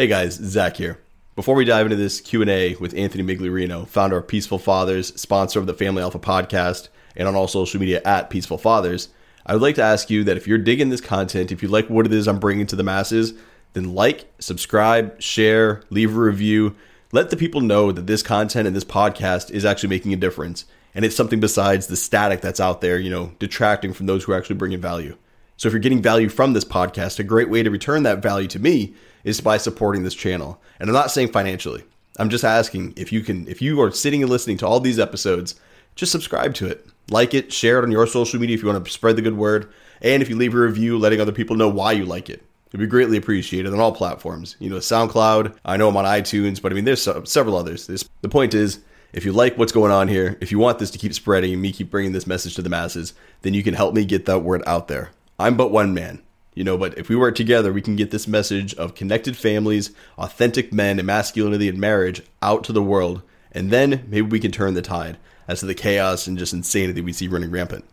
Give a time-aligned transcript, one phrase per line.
[0.00, 0.98] Hey guys, Zac here.
[1.36, 5.66] Before we dive into this Q&A with Anthony Migliorino, founder of Peaceful Fathers, sponsor of
[5.66, 9.10] the Family Alpha podcast, and on all social media at Peaceful Fathers,
[9.44, 11.90] I would like to ask you that if you're digging this content, if you like
[11.90, 13.34] what it is I'm bringing to the masses,
[13.74, 16.76] then like, subscribe, share, leave a review.
[17.12, 20.64] Let the people know that this content and this podcast is actually making a difference.
[20.94, 24.32] And it's something besides the static that's out there, you know, detracting from those who
[24.32, 25.18] are actually bringing value.
[25.60, 28.48] So if you're getting value from this podcast, a great way to return that value
[28.48, 30.58] to me is by supporting this channel.
[30.78, 31.84] And I'm not saying financially.
[32.16, 34.98] I'm just asking if you can if you are sitting and listening to all these
[34.98, 35.56] episodes,
[35.96, 36.86] just subscribe to it.
[37.10, 39.36] Like it, share it on your social media if you want to spread the good
[39.36, 39.70] word,
[40.00, 42.42] and if you leave a review letting other people know why you like it.
[42.68, 44.56] It'd be greatly appreciated on all platforms.
[44.60, 47.86] You know, SoundCloud, I know I'm on iTunes, but I mean, there's several others.
[47.86, 48.80] The point is,
[49.12, 51.60] if you like what's going on here, if you want this to keep spreading and
[51.60, 54.38] me keep bringing this message to the masses, then you can help me get that
[54.38, 55.10] word out there.
[55.40, 56.20] I'm but one man.
[56.54, 59.90] You know but if we work together we can get this message of connected families
[60.18, 63.22] authentic men and masculinity and marriage out to the world.
[63.50, 65.16] And then maybe we can turn the tide
[65.48, 67.86] as to the chaos and just insanity we see running rampant.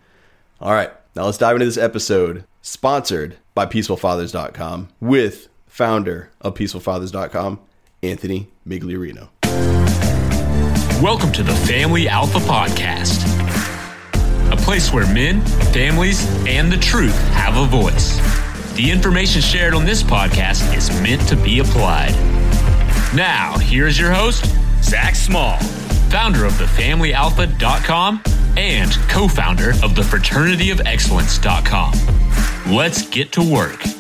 [0.60, 7.60] All right now let's dive into this episode sponsored by peacefulfathers.com with founder of peacefulfathers.com
[8.04, 9.30] anthony migliorino
[11.02, 13.37] welcome to the family alpha podcast
[14.52, 18.20] a place where men families and the truth have a voice
[18.78, 22.14] the information shared on this podcast is meant to be applied.
[23.16, 24.46] Now, here's your host,
[24.84, 25.58] Zac Small,
[26.12, 28.22] founder of thefamilyalpha.com
[28.56, 32.72] and co founder of the fraternityofexcellence.com.
[32.72, 33.97] Let's get to work.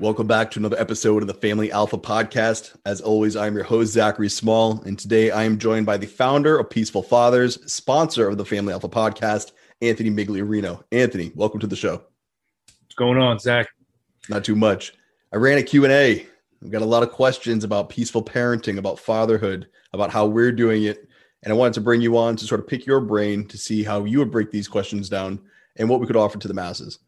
[0.00, 2.76] Welcome back to another episode of the Family Alpha Podcast.
[2.86, 6.56] As always, I'm your host, Zachary Small, and today I am joined by the founder
[6.56, 9.50] of Peaceful Fathers, sponsor of the Family Alpha Podcast,
[9.82, 10.84] Anthony Migliorino.
[10.92, 12.00] Anthony, welcome to the show.
[12.84, 13.66] What's going on, Zac?
[14.28, 14.94] Not too much.
[15.32, 16.28] I ran a Q&A.
[16.62, 20.84] I've got a lot of questions about peaceful parenting, about fatherhood, about how we're doing
[20.84, 21.08] it.
[21.42, 23.82] And I wanted to bring you on to sort of pick your brain to see
[23.82, 25.40] how you would break these questions down
[25.74, 27.00] and what we could offer to the masses.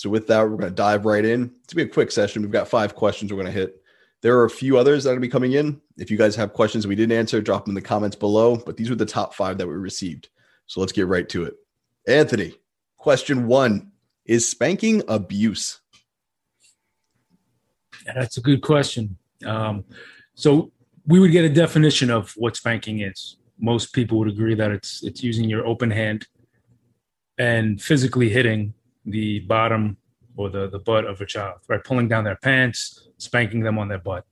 [0.00, 1.42] So with that, we're going to dive right in.
[1.62, 2.40] It's going to be a quick session.
[2.40, 3.82] We've got five questions we're going to hit.
[4.22, 5.78] There are a few others that are going to be coming in.
[5.98, 8.56] If you guys have questions we didn't answer, drop them in the comments below.
[8.56, 10.30] But these were the top five that we received.
[10.68, 11.54] So let's get right to it.
[12.08, 12.54] Anthony,
[12.96, 13.92] question one
[14.24, 15.80] Is spanking abuse?
[18.06, 19.18] That's a good question.
[19.44, 19.84] Um,
[20.32, 20.72] so
[21.06, 23.36] we would get a definition of what spanking is.
[23.58, 26.26] Most people would agree that it's it's using your open hand
[27.36, 28.72] and physically hitting
[29.04, 29.96] the bottom
[30.36, 31.82] or the, the butt of a child, right?
[31.82, 34.24] Pulling down their pants, spanking them on their butt.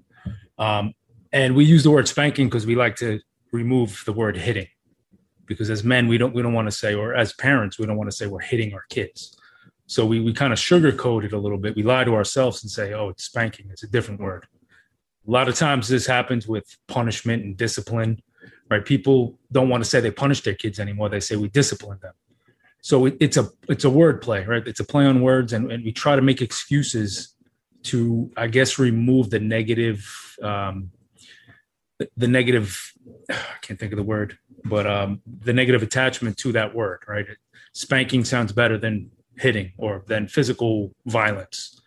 [0.59, 0.95] Um,
[1.33, 3.21] and we use the word spanking because we like to
[3.53, 4.69] remove the word hitting.
[5.47, 7.97] Because as men we don't we don't want to say or as parents we don't
[7.97, 9.37] want to say we're hitting our kids.
[9.87, 11.75] So we, we kind of sugarcoat it a little bit.
[11.75, 13.69] We lie to ourselves and say oh it's spanking.
[13.71, 14.47] It's a different word.
[15.27, 18.23] A lot of times this happens with punishment and discipline
[18.71, 18.85] right?
[18.85, 21.09] People don't want to say they punish their kids anymore.
[21.09, 22.15] They say we discipline them
[22.81, 25.71] so it, it's a it's a word play right it's a play on words and,
[25.73, 27.35] and we try to make excuses
[27.83, 30.91] to i guess remove the negative um,
[31.99, 32.93] the, the negative
[33.31, 37.27] i can't think of the word but um, the negative attachment to that word, right?
[37.73, 41.81] Spanking sounds better than hitting or than physical violence.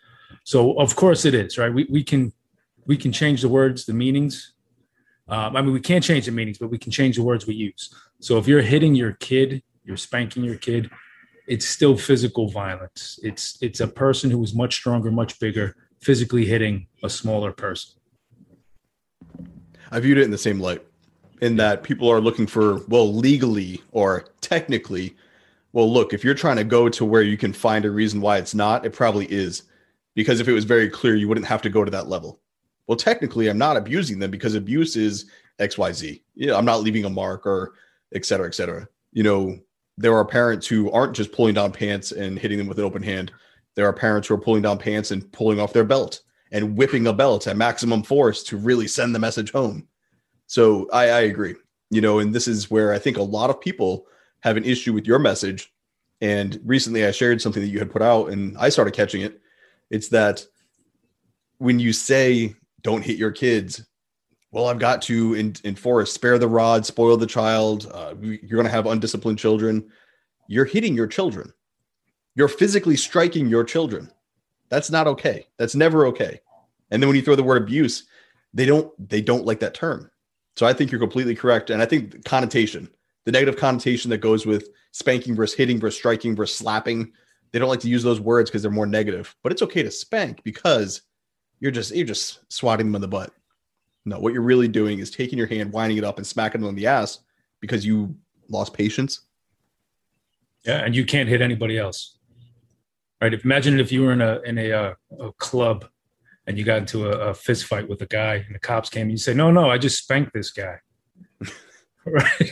[0.44, 1.74] So of course it is, right?
[1.74, 2.34] We we can
[2.86, 4.54] we can change the words, the meanings.
[5.28, 7.54] Um, I mean, we can't change the meanings, but we can change the words we
[7.54, 7.94] use.
[8.20, 10.90] So if you're hitting your kid, you're spanking your kid,
[11.48, 13.20] it's still physical violence.
[13.24, 18.00] It's it's a person who is much stronger, much bigger, physically hitting a smaller person.
[19.92, 20.82] I viewed it in the same light
[21.42, 25.16] in that people are looking for well legally or technically
[25.74, 28.38] well look if you're trying to go to where you can find a reason why
[28.38, 29.64] it's not it probably is
[30.14, 32.40] because if it was very clear you wouldn't have to go to that level
[32.88, 35.26] well technically i'm not abusing them because abuse is
[35.60, 37.74] xyz know i'm not leaving a mark or
[38.14, 39.58] et cetera et cetera you know
[39.98, 43.04] there are parents who aren't just pulling down pants and hitting them with an open
[43.04, 43.32] hand
[43.76, 46.22] there are parents who are pulling down pants and pulling off their belt
[46.52, 49.88] and whipping a belt at maximum force to really send the message home
[50.52, 51.56] so I, I agree.
[51.92, 54.06] You know, and this is where I think a lot of people
[54.42, 55.74] have an issue with your message.
[56.20, 59.40] And recently I shared something that you had put out and I started catching it.
[59.90, 60.46] It's that
[61.60, 63.86] when you say don't hit your kids,
[64.52, 67.90] well, I've got to in, enforce spare the rod, spoil the child.
[67.94, 69.90] Uh, you're going to have undisciplined children.
[70.48, 71.54] You're hitting your children.
[72.36, 74.12] You're physically striking your children.
[74.70, 75.48] That's not okay.
[75.58, 76.42] That's never okay.
[76.92, 78.06] And then when you throw the word abuse,
[78.54, 80.12] they don't they don't like that term.
[80.58, 81.70] So I think you're completely correct.
[81.70, 82.90] And I think connotation,
[83.26, 87.14] the negative connotation that goes with spanking versus hitting versus striking versus slapping,
[87.52, 89.34] they don't like to use those words because they're more negative.
[89.44, 91.02] But it's okay to spank because
[91.62, 93.34] you're just you're just swatting them in the butt.
[94.06, 96.70] No, what you're really doing is taking your hand, winding it up, and smacking them
[96.70, 97.20] on the ass
[97.60, 98.16] because you
[98.50, 99.22] lost patience.
[100.66, 102.18] Yeah, and you can't hit anybody else.
[103.22, 103.34] Right?
[103.34, 105.86] If, imagine if you were in a in a, uh, a club
[106.48, 109.04] and you got into a, a, fist fight with a guy, and the cops came,
[109.04, 110.78] and you say, "No, no, I just spanked this guy."
[112.06, 112.52] right?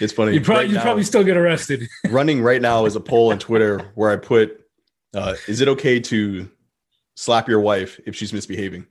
[0.00, 0.34] It's funny.
[0.34, 1.88] You probably right you probably still get arrested.
[2.08, 4.64] running right now is a poll on Twitter where I put,
[5.14, 6.48] uh, "Is it okay to
[7.16, 8.86] slap your wife if she's misbehaving?"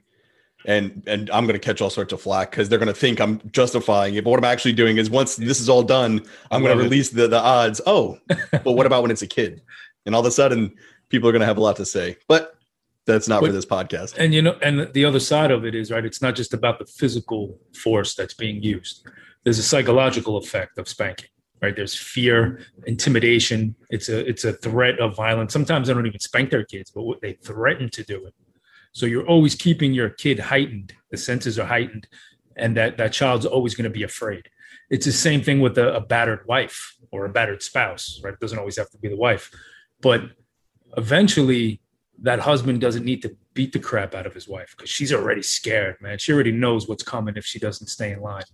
[0.68, 4.16] And and I'm gonna catch all sorts of flack because they're gonna think I'm justifying
[4.16, 4.24] it.
[4.24, 7.28] But what I'm actually doing is once this is all done, I'm gonna release the,
[7.28, 7.82] the odds.
[7.86, 8.20] Oh,
[8.52, 9.62] but what about when it's a kid?
[10.06, 10.76] And all of a sudden,
[11.10, 12.18] people are gonna have a lot to say.
[12.28, 12.54] But
[13.06, 14.18] that's not but, for this podcast.
[14.18, 16.04] And you know, and the other side of it is right.
[16.06, 19.08] It's not just about the physical force that's being used
[19.48, 21.30] there's a psychological effect of spanking
[21.62, 26.20] right there's fear intimidation it's a it's a threat of violence sometimes they don't even
[26.20, 28.34] spank their kids but they threaten to do it
[28.98, 32.08] so you're always keeping your kid heightened the senses are heightened
[32.56, 34.50] and that that child's always going to be afraid.
[34.90, 38.34] It's the same thing with a, a battered wife or a battered spouse right?
[38.34, 39.52] It doesn't always have to be the wife.
[40.02, 40.22] But
[40.98, 41.80] eventually
[42.24, 45.44] that husband doesn't need to beat the crap out of his wife because she's already
[45.44, 46.18] scared man.
[46.18, 48.46] She already knows what's coming if she doesn't stay in line.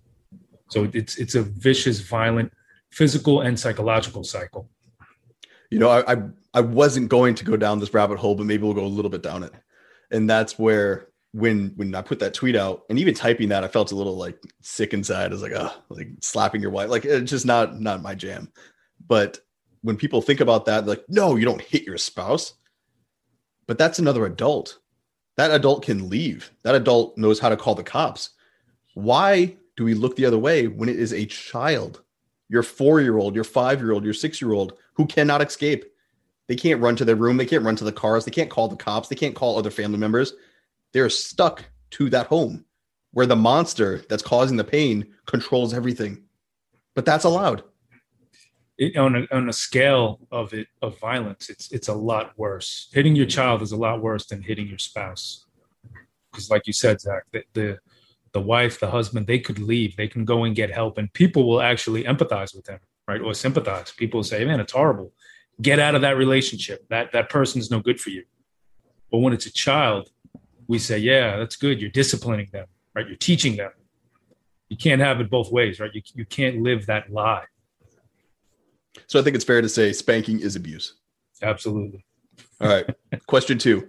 [0.68, 2.52] So it's it's a vicious, violent,
[2.90, 4.68] physical and psychological cycle.
[5.70, 6.16] You know, I, I
[6.52, 9.10] I wasn't going to go down this rabbit hole, but maybe we'll go a little
[9.10, 9.52] bit down it.
[10.14, 13.68] And that's where when when I put that tweet out and even typing that, I
[13.68, 15.26] felt a little like sick inside.
[15.26, 16.88] I was like, oh, like slapping your wife.
[16.88, 18.52] Like it's just not not my jam.
[19.06, 19.40] But
[19.82, 22.54] when people think about that, like, no, you don't hit your spouse.
[23.66, 24.78] But that's another adult.
[25.36, 26.52] That adult can leave.
[26.62, 28.30] That adult knows how to call the cops.
[28.94, 32.02] Why do we look the other way when it is a child,
[32.48, 35.84] your four year old, your five year old, your six year old who cannot escape?
[36.48, 37.36] They can't run to their room.
[37.36, 38.24] They can't run to the cars.
[38.24, 39.08] They can't call the cops.
[39.08, 40.34] They can't call other family members.
[40.92, 42.64] They're stuck to that home
[43.12, 46.24] where the monster that's causing the pain controls everything.
[46.94, 47.62] But that's allowed.
[48.76, 52.88] It, on, a, on a scale of it of violence, it's it's a lot worse.
[52.92, 55.46] Hitting your child is a lot worse than hitting your spouse,
[56.32, 57.78] because like you said, Zac, the, the
[58.32, 59.94] the wife, the husband, they could leave.
[59.94, 63.32] They can go and get help, and people will actually empathize with them, right, or
[63.32, 63.92] sympathize.
[63.92, 65.12] People say, "Man, it's horrible.
[65.60, 66.86] Get out of that relationship.
[66.88, 68.24] That that person's no good for you."
[69.10, 70.10] But when it's a child,
[70.66, 71.80] we say, "Yeah, that's good.
[71.80, 73.06] You're disciplining them, right?
[73.06, 73.70] You're teaching them."
[74.68, 75.94] You can't have it both ways, right?
[75.94, 77.44] You you can't live that lie.
[79.06, 80.94] So I think it's fair to say spanking is abuse.
[81.42, 82.04] Absolutely.
[82.60, 82.88] All right.
[83.26, 83.88] Question two.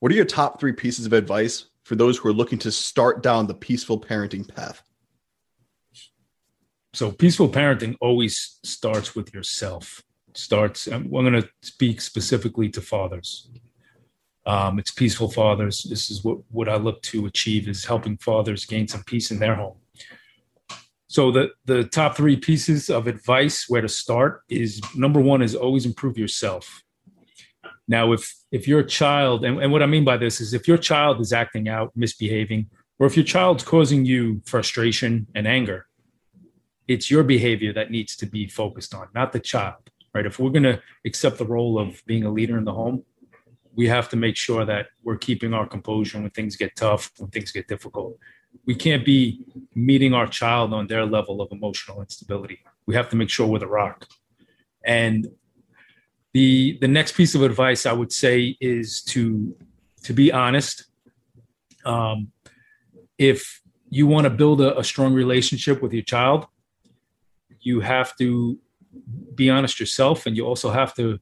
[0.00, 3.22] What are your top three pieces of advice for those who are looking to start
[3.22, 4.82] down the peaceful parenting path?
[6.92, 10.02] So, peaceful parenting always starts with yourself.
[10.36, 13.48] Starts, I'm, going to speak specifically to fathers.
[14.44, 15.82] Um, it's peaceful fathers.
[15.82, 19.38] This is what, what I look to achieve is helping fathers gain some peace in
[19.38, 19.78] their home.
[21.08, 25.54] So the the top three pieces of advice where to start is number one is
[25.54, 26.82] always improve yourself.
[27.88, 30.78] Now, if if your child, and, and what I mean by this is if your
[30.78, 32.68] child is acting out, misbehaving,
[32.98, 35.86] or if your child's causing you frustration and anger,
[36.88, 39.90] it's your behavior that needs to be focused on, not the child.
[40.16, 40.24] Right?
[40.24, 43.04] If we're going to accept the role of being a leader in the home,
[43.74, 47.30] we have to make sure that we're keeping our composure when things get tough, when
[47.30, 48.18] things get difficult.
[48.64, 49.44] We can't be
[49.74, 52.60] meeting our child on their level of emotional instability.
[52.86, 54.06] We have to make sure we're the rock.
[54.82, 55.28] And
[56.32, 59.54] the the next piece of advice I would say is to
[60.04, 60.86] to be honest.
[61.84, 62.32] Um,
[63.18, 66.46] if you want to build a, a strong relationship with your child,
[67.60, 68.58] you have to
[69.34, 71.18] be honest yourself, and you also have to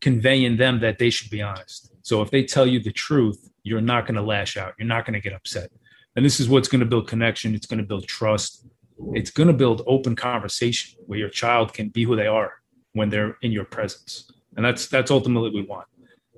[0.00, 1.92] convey in them that they should be honest.
[2.02, 4.74] So if they tell you the truth, you're not going to lash out.
[4.78, 5.70] You're not going to get upset.
[6.16, 7.54] And this is what's going to build connection.
[7.54, 8.66] It's going to build trust.
[9.12, 12.54] It's going to build open conversation where your child can be who they are
[12.92, 14.30] when they're in your presence.
[14.56, 15.86] And that's that's ultimately what we want.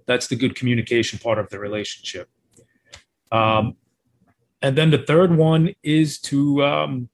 [0.07, 2.28] That's the good communication part of the relationship.
[3.33, 3.76] Um,
[4.61, 7.09] and then the third one is to um,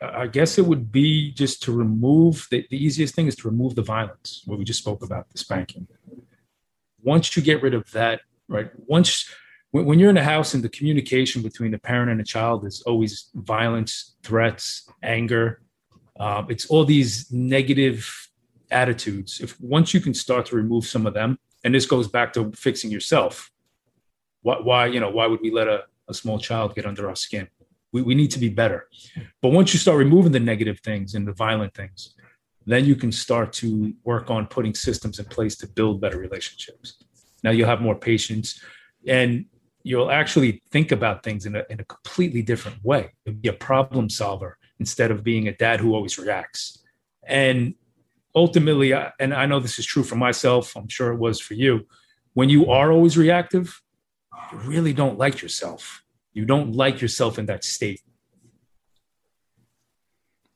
[0.00, 3.74] I guess it would be just to remove the, the easiest thing is to remove
[3.74, 5.86] the violence, what we just spoke about, the spanking.
[7.02, 8.70] Once you get rid of that, right?
[8.86, 9.28] Once
[9.70, 12.66] when, when you're in a house and the communication between the parent and the child
[12.66, 15.62] is always violence, threats, anger,
[16.18, 18.28] um, it's all these negative
[18.70, 22.32] attitudes, if once you can start to remove some of them, and this goes back
[22.34, 23.50] to fixing yourself,
[24.42, 27.16] why, why you know, why would we let a, a small child get under our
[27.16, 27.48] skin?
[27.92, 28.88] We, we need to be better.
[29.42, 32.14] But once you start removing the negative things and the violent things,
[32.66, 37.02] then you can start to work on putting systems in place to build better relationships.
[37.42, 38.62] Now you'll have more patience
[39.06, 39.46] and
[39.82, 43.12] you'll actually think about things in a, in a completely different way.
[43.24, 46.82] You'll be a problem solver instead of being a dad who always reacts.
[47.26, 47.74] And
[48.34, 51.86] ultimately, and I know this is true for myself, I'm sure it was for you,
[52.34, 53.82] when you are always reactive,
[54.52, 56.04] you really don't like yourself.
[56.32, 58.00] You don't like yourself in that state.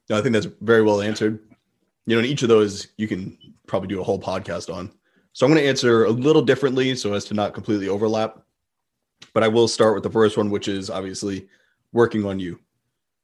[0.08, 1.40] No, I think that's very well answered.
[2.06, 4.90] You know, in each of those, you can probably do a whole podcast on.
[5.32, 8.40] So I'm going to answer a little differently so as to not completely overlap.
[9.32, 11.48] But I will start with the first one, which is obviously
[11.92, 12.60] working on you.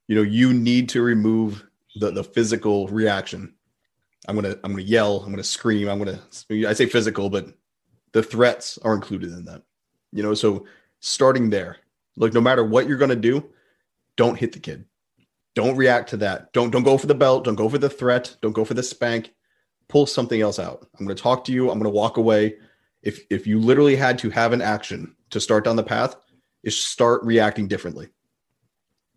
[0.09, 1.65] You know, you need to remove
[1.97, 3.55] the, the physical reaction.
[4.29, 6.21] I'm gonna I'm gonna yell, I'm gonna scream, I'm gonna
[6.67, 7.55] I say physical, but
[8.13, 9.63] the threats are included in that.
[10.13, 10.67] You know, so
[11.01, 11.79] starting there,
[12.17, 13.45] like no matter what you're gonna do,
[14.17, 14.85] don't hit the kid.
[15.55, 16.53] Don't react to that.
[16.53, 17.45] Don't don't go for the belt.
[17.45, 18.37] Don't go for the threat.
[18.41, 19.33] Don't go for the spank.
[19.89, 20.87] Pull something else out.
[20.99, 21.71] I'm going to talk to you.
[21.71, 22.57] I'm going to walk away.
[23.03, 26.17] If if you literally had to have an action to start down the path,
[26.63, 28.09] is start reacting differently.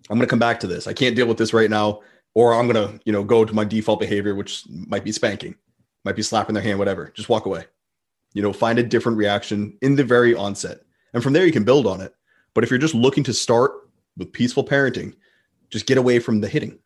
[0.09, 0.87] I'm going to come back to this.
[0.87, 2.01] I can't deal with this right now,
[2.33, 5.55] or I'm going to you know go to my default behavior, which might be spanking,
[6.03, 7.11] might be slapping their hand, whatever.
[7.13, 7.65] Just walk away.
[8.33, 10.79] You know, find a different reaction in the very onset,
[11.13, 12.15] and from there you can build on it.
[12.53, 13.71] But if you're just looking to start
[14.17, 15.15] with peaceful parenting,
[15.69, 16.79] just get away from the hitting.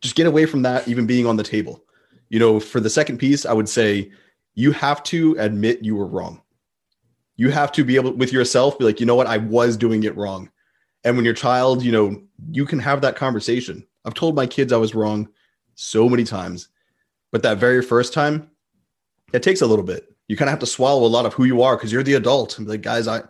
[0.00, 1.84] Just get away from that even being on the table.
[2.30, 4.10] You know, for the second piece, I would say
[4.54, 6.40] you have to admit you were wrong.
[7.36, 10.04] You have to be able with yourself be like, you know what, I was doing
[10.04, 10.50] it wrong.
[11.04, 13.86] And when your child, you know, you can have that conversation.
[14.04, 15.28] I've told my kids I was wrong
[15.74, 16.68] so many times,
[17.32, 18.50] but that very first time,
[19.32, 20.14] it takes a little bit.
[20.28, 22.14] You kind of have to swallow a lot of who you are because you're the
[22.14, 23.22] adult and be like, guys, I,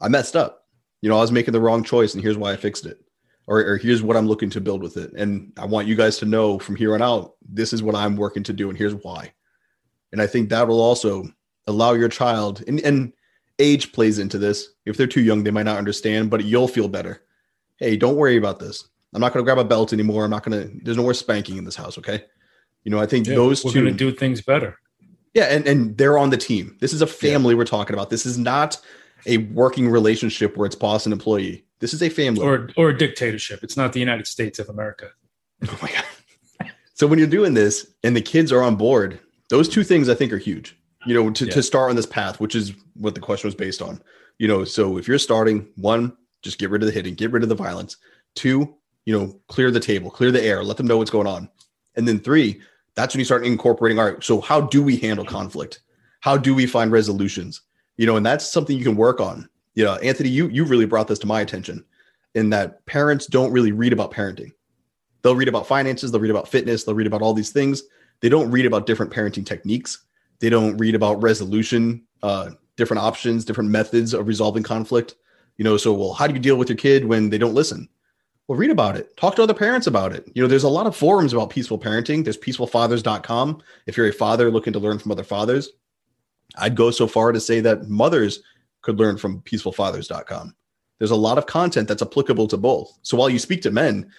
[0.00, 0.63] I messed up.
[1.04, 2.98] You know, I was making the wrong choice, and here's why I fixed it
[3.46, 5.12] or, or here's what I'm looking to build with it.
[5.12, 8.16] And I want you guys to know from here on out, this is what I'm
[8.16, 9.30] working to do, and here's why.
[10.12, 11.28] And I think that will also
[11.66, 13.12] allow your child, and, and
[13.58, 14.70] age plays into this.
[14.86, 17.20] If they're too young, they might not understand, but you'll feel better.
[17.76, 18.88] Hey, don't worry about this.
[19.12, 20.24] I'm not going to grab a belt anymore.
[20.24, 21.98] I'm not going to, there's no more spanking in this house.
[21.98, 22.24] Okay.
[22.84, 23.82] You know, I think yeah, those we're two.
[23.82, 24.78] Going to do things better.
[25.34, 25.44] Yeah.
[25.44, 26.78] And, and they're on the team.
[26.80, 27.58] This is a family yeah.
[27.58, 28.08] we're talking about.
[28.08, 28.80] This is not
[29.26, 31.64] a working relationship where it's boss and employee.
[31.80, 33.62] This is a family or or a dictatorship.
[33.62, 35.10] It's not the United States of America.
[35.66, 36.70] Oh my god.
[36.92, 40.14] so when you're doing this and the kids are on board, those two things I
[40.14, 40.76] think are huge.
[41.06, 41.52] You know, to, yeah.
[41.52, 44.02] to start on this path, which is what the question was based on.
[44.38, 47.42] You know, so if you're starting, one, just get rid of the hitting, get rid
[47.42, 47.96] of the violence.
[48.34, 51.48] Two, you know, clear the table, clear the air, let them know what's going on.
[51.94, 52.60] And then three,
[52.94, 55.80] that's when you start incorporating, all right, so how do we handle conflict?
[56.20, 57.60] How do we find resolutions?
[57.96, 60.86] You know, and that's something you can work on you know, Anthony, you you really
[60.86, 61.84] brought this to my attention
[62.34, 64.52] in that parents don't really read about parenting.
[65.22, 67.82] They'll read about finances, they'll read about fitness, they'll read about all these things.
[68.20, 70.04] They don't read about different parenting techniques.
[70.38, 75.16] They don't read about resolution, uh, different options, different methods of resolving conflict.
[75.56, 77.88] You know, so well, how do you deal with your kid when they don't listen?
[78.46, 79.16] Well, read about it.
[79.16, 80.30] Talk to other parents about it.
[80.34, 82.22] You know, there's a lot of forums about peaceful parenting.
[82.22, 83.62] There's peacefulfathers.com.
[83.86, 85.70] If you're a father looking to learn from other fathers,
[86.56, 88.40] I'd go so far to say that mothers
[88.82, 90.54] could learn from peacefulfathers.com.
[90.98, 92.96] There's a lot of content that's applicable to both.
[93.02, 94.10] So while you speak to men,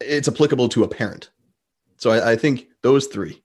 [0.00, 1.30] it's applicable to a parent.
[1.96, 3.42] So I, I think those three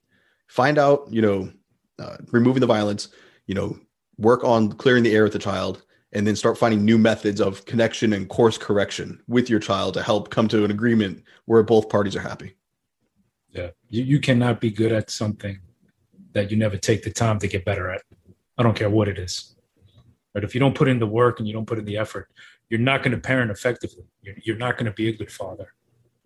[0.47, 1.51] find out, you know,
[1.99, 3.09] uh, removing the violence,
[3.45, 3.77] you know,
[4.17, 5.83] work on clearing the air with the child,
[6.13, 10.01] and then start finding new methods of connection and course correction with your child to
[10.01, 12.55] help come to an agreement where both parties are happy.
[13.49, 13.69] Yeah.
[13.89, 15.59] You, you cannot be good at something
[16.37, 18.01] that you never take the time to get better at.
[18.57, 19.55] I don't care what it is.
[20.33, 22.29] But if you don't put in the work and you don't put in the effort,
[22.69, 24.05] you're not going to parent effectively.
[24.21, 25.73] You're, you're not going to be a good father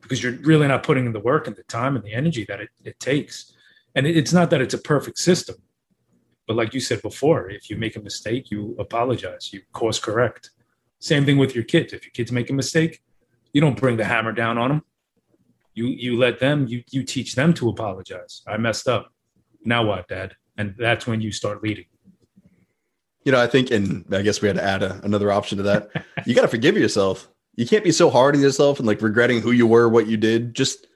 [0.01, 2.59] because you're really not putting in the work and the time and the energy that
[2.59, 3.53] it, it takes.
[3.95, 5.55] And it, it's not that it's a perfect system,
[6.47, 10.51] but like you said before, if you make a mistake, you apologize, you course correct.
[10.99, 11.93] Same thing with your kids.
[11.93, 13.01] If your kids make a mistake,
[13.53, 14.81] you don't bring the hammer down on them.
[15.73, 18.41] You you let them you you teach them to apologize.
[18.45, 19.13] I messed up.
[19.63, 20.35] Now what, Dad?
[20.57, 21.85] And that's when you start leading.
[23.23, 25.63] You know, I think, and I guess we had to add a, another option to
[25.63, 25.89] that.
[26.25, 27.29] you got to forgive yourself.
[27.55, 30.17] You can't be so hard on yourself and like regretting who you were, what you
[30.17, 30.55] did.
[30.55, 30.87] Just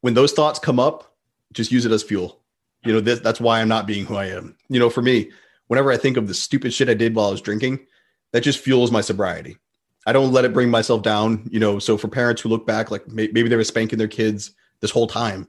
[0.00, 1.14] when those thoughts come up,
[1.52, 2.40] just use it as fuel.
[2.84, 4.56] You know, this, that's why I'm not being who I am.
[4.68, 5.30] You know, for me,
[5.68, 7.80] whenever I think of the stupid shit I did while I was drinking,
[8.32, 9.56] that just fuels my sobriety.
[10.06, 11.48] I don't let it bring myself down.
[11.50, 14.52] You know, so for parents who look back, like maybe they were spanking their kids
[14.80, 15.48] this whole time,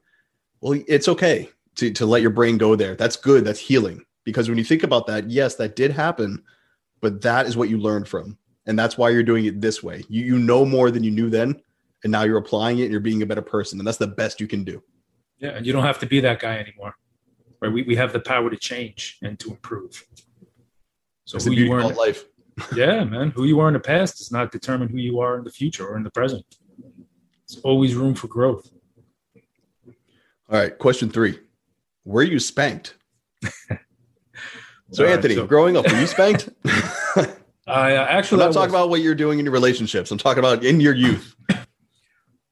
[0.62, 1.50] well, it's okay
[1.80, 2.96] to, to let your brain go there.
[2.96, 3.46] That's good.
[3.46, 4.04] That's healing.
[4.24, 6.44] Because when you think about that, yes, that did happen,
[7.02, 8.38] but that is what you learned from.
[8.68, 10.04] And that's why you're doing it this way.
[10.10, 11.62] You, you know more than you knew then.
[12.04, 13.80] And now you're applying it and you're being a better person.
[13.80, 14.84] And that's the best you can do.
[15.40, 16.96] Yeah, and you don't have to be that guy anymore.
[17.62, 17.72] Right?
[17.72, 20.06] We we have the power to change and to improve.
[21.26, 22.26] So It's who you were, in life.
[22.76, 25.44] yeah, man, who you are in the past does not determine who you are in
[25.44, 26.46] the future or in the present.
[27.48, 28.70] There's always room for growth.
[30.50, 31.40] All right, question three:
[32.10, 32.96] Were you spanked?
[34.92, 36.50] So, right, Anthony, so- growing up, were you spanked?
[36.66, 36.76] I
[37.16, 37.26] uh,
[37.68, 40.10] I'm actually not I was- about what you're doing in your relationships.
[40.10, 41.36] I'm talking about in your youth.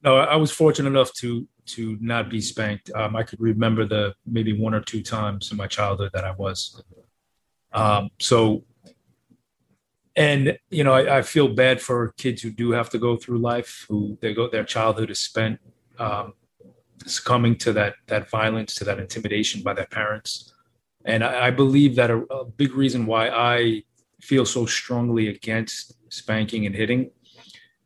[0.03, 2.91] No, I was fortunate enough to to not be spanked.
[2.93, 6.31] Um, I could remember the maybe one or two times in my childhood that I
[6.33, 6.81] was.
[7.73, 8.63] Um, so,
[10.15, 13.39] and you know, I, I feel bad for kids who do have to go through
[13.39, 15.59] life, who they go their childhood is spent
[15.97, 16.33] um,
[17.07, 20.53] succumbing to that that violence, to that intimidation by their parents.
[21.05, 23.83] And I, I believe that a, a big reason why I
[24.21, 27.11] feel so strongly against spanking and hitting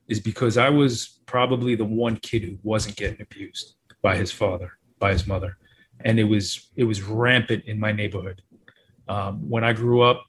[0.08, 4.74] is because I was probably the one kid who wasn't getting abused by his father,
[5.00, 5.58] by his mother,
[6.02, 8.42] and it was it was rampant in my neighborhood.
[9.08, 10.24] Um, when I grew up,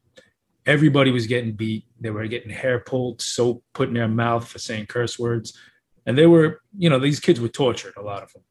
[0.67, 1.87] everybody was getting beat.
[2.01, 5.59] They were getting hair pulled, soap put in their mouth for saying curse words,
[6.07, 7.95] and they were, you know, these kids were tortured.
[7.97, 8.43] A lot of them.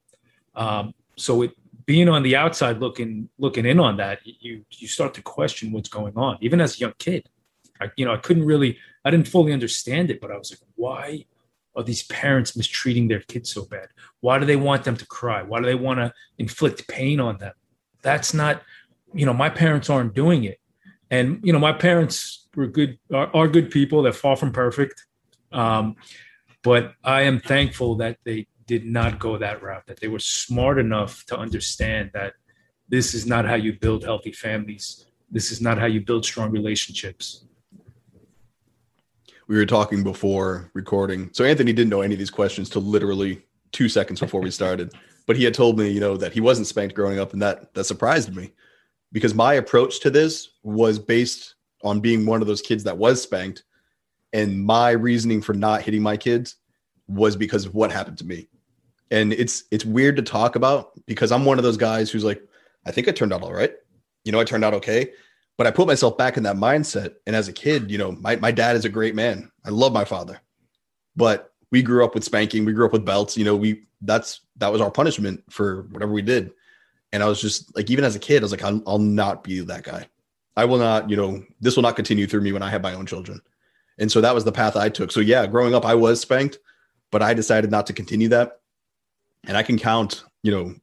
[0.55, 1.51] Um, so it
[1.86, 5.89] being on the outside looking looking in on that, you you start to question what's
[5.89, 7.29] going on, even as a young kid.
[7.81, 10.60] I, you know, I couldn't really, I didn't fully understand it, but I was like,
[10.75, 11.25] why
[11.75, 13.88] are these parents mistreating their kids so bad?
[14.20, 15.41] Why do they want them to cry?
[15.41, 17.53] Why do they want to inflict pain on them?
[18.03, 18.62] That's not,
[19.13, 20.60] you know, my parents aren't doing it.
[21.10, 24.01] And, you know, my parents were good, are, are good people.
[24.01, 25.05] They're far from perfect.
[25.51, 25.96] Um,
[26.63, 30.80] but I am thankful that they did not go that route, that they were smart
[30.80, 32.36] enough to understand that
[32.88, 35.08] this is not how you build healthy families.
[35.30, 37.44] This is not how you build strong relationships.
[39.50, 41.32] We were talking before recording.
[41.34, 43.42] So Anthony didn't know any of these questions till literally
[43.74, 44.94] two seconds before we started.
[45.28, 47.74] But he had told me, you know, that he wasn't spanked growing up, and that
[47.74, 48.54] that surprised me
[49.12, 53.22] because my approach to this was based on being one of those kids that was
[53.22, 53.63] spanked,
[54.32, 56.56] and my reasoning for not hitting my kids
[57.10, 58.48] was because of what happened to me.
[59.12, 62.42] And it's it's weird to talk about because I'm one of those guys who's like,
[62.86, 63.74] I think I turned out all right.
[64.24, 65.12] You know, I turned out okay.
[65.58, 67.16] But I put myself back in that mindset.
[67.28, 69.52] And as a kid, you know, my, my dad is a great man.
[69.66, 70.42] I love my father.
[71.16, 74.42] But we grew up with spanking, we grew up with belts, you know, we that's
[74.58, 76.52] that was our punishment for whatever we did.
[77.14, 79.44] And I was just like, even as a kid, I was like, I'll, I'll not
[79.44, 80.08] be that guy.
[80.56, 82.94] I will not, you know, this will not continue through me when I have my
[82.94, 83.42] own children.
[83.98, 85.12] And so that was the path I took.
[85.12, 86.60] So yeah, growing up, I was spanked,
[87.12, 88.61] but I decided not to continue that.
[89.46, 90.75] And I can count, you know,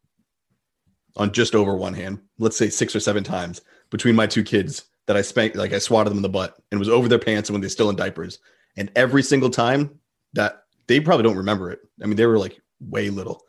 [1.17, 4.85] on just over one hand, let's say six or seven times between my two kids
[5.07, 7.49] that I spanked, like I swatted them in the butt and was over their pants
[7.49, 8.39] and when they're still in diapers.
[8.77, 9.99] And every single time
[10.35, 11.81] that they probably don't remember it.
[12.03, 13.43] I mean, they were like way little,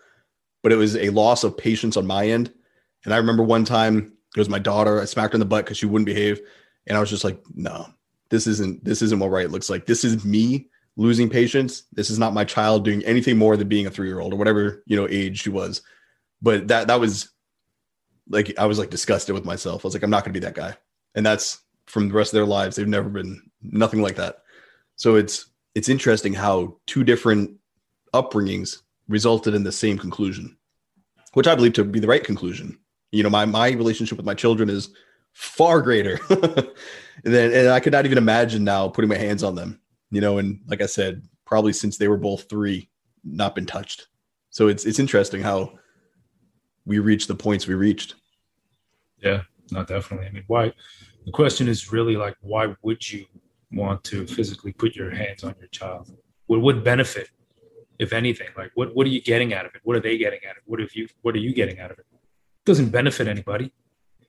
[0.63, 2.53] but it was a loss of patience on my end.
[3.05, 5.65] And I remember one time it was my daughter, I smacked her in the butt
[5.65, 6.39] because she wouldn't behave.
[6.87, 7.87] And I was just like, no,
[8.29, 9.85] this isn't, this isn't what right looks like.
[9.85, 11.83] This is me losing patience.
[11.93, 14.37] This is not my child doing anything more than being a three year old or
[14.37, 15.81] whatever, you know, age she was.
[16.41, 17.29] But that, that was
[18.29, 19.83] like, I was like disgusted with myself.
[19.83, 20.75] I was like, I'm not going to be that guy.
[21.15, 22.75] And that's from the rest of their lives.
[22.75, 24.43] They've never been nothing like that.
[24.95, 27.51] So it's, it's interesting how two different
[28.13, 30.57] upbringings resulted in the same conclusion,
[31.33, 32.77] which I believe to be the right conclusion.
[33.11, 34.89] You know, my my relationship with my children is
[35.33, 36.19] far greater.
[37.23, 39.79] then and I could not even imagine now putting my hands on them,
[40.11, 42.89] you know, and like I said, probably since they were both three,
[43.23, 44.07] not been touched.
[44.49, 45.73] So it's it's interesting how
[46.85, 48.15] we reached the points we reached.
[49.21, 49.41] Yeah,
[49.71, 50.27] not definitely.
[50.27, 50.73] I mean, why?
[51.25, 53.25] The question is really like, why would you
[53.71, 56.11] want to physically put your hands on your child?
[56.47, 57.29] What would benefit,
[57.99, 58.47] if anything?
[58.57, 59.81] Like, what what are you getting out of it?
[59.83, 60.63] What are they getting out of it?
[60.65, 61.07] What have you?
[61.21, 62.05] What are you getting out of it?
[62.11, 63.71] It doesn't benefit anybody.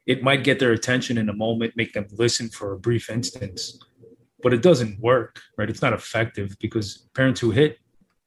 [0.06, 3.78] It might get their attention in a moment, make them listen for a brief instance,
[4.42, 5.68] but it doesn't work, right?
[5.68, 7.78] It's not effective because parents who hit,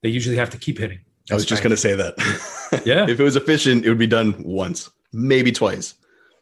[0.02, 1.00] they usually have to keep hitting.
[1.32, 2.16] I was just going to say that.
[2.86, 3.08] Yeah.
[3.08, 5.94] if it was efficient, it would be done once, maybe twice.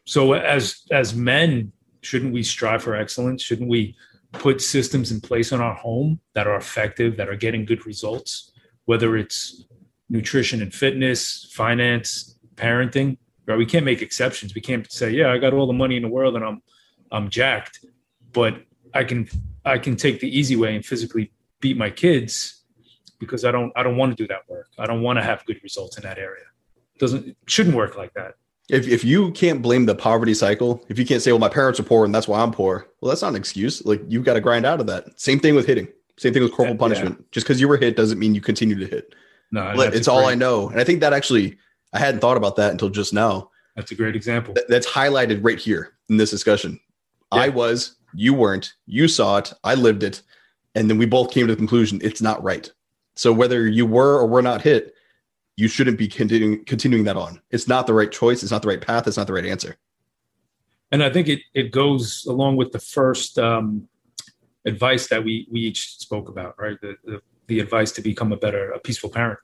[0.06, 3.42] So as as men, shouldn't we strive for excellence?
[3.42, 3.94] Shouldn't we
[4.32, 8.50] put systems in place in our home that are effective, that are getting good results,
[8.86, 9.64] whether it's
[10.08, 13.58] nutrition and fitness, finance, parenting, right?
[13.58, 14.54] We can't make exceptions.
[14.54, 16.62] We can't say, yeah, I got all the money in the world and I'm
[17.10, 17.84] I'm jacked,
[18.32, 18.54] but
[18.94, 19.28] I can
[19.64, 22.62] I can take the easy way and physically beat my kids
[23.18, 24.68] because I don't I don't want to do that work.
[24.78, 26.44] I don't want to have good results in that area.
[26.94, 28.34] It doesn't it shouldn't work like that.
[28.68, 31.78] If, if you can't blame the poverty cycle, if you can't say, well, my parents
[31.80, 33.84] are poor and that's why I'm poor, well, that's not an excuse.
[33.84, 35.20] Like you've got to grind out of that.
[35.20, 35.88] Same thing with hitting.
[36.18, 36.78] Same thing with corporal Yeah.
[36.80, 37.30] punishment.
[37.32, 39.14] Just because you were hit doesn't mean you continue to hit.
[39.50, 40.68] No, But it's all great- I know.
[40.70, 41.58] And I think that actually
[41.92, 43.50] I hadn't thought about that until just now.
[43.76, 44.54] That's a great example.
[44.54, 46.78] Th- that's highlighted right here in this discussion.
[47.34, 47.40] Yeah.
[47.42, 50.22] I was, you weren't, you saw it, I lived it,
[50.74, 52.70] and then we both came to the conclusion it's not right.
[53.16, 54.94] So whether you were or were not hit,
[55.56, 57.40] you shouldn't be continuing continuing that on.
[57.50, 58.42] It's not the right choice.
[58.42, 59.06] It's not the right path.
[59.06, 59.76] It's not the right answer.
[60.90, 63.88] and I think it it goes along with the first um,
[64.64, 66.78] advice that we we each spoke about, right?
[66.80, 69.38] The, the the advice to become a better, a peaceful parent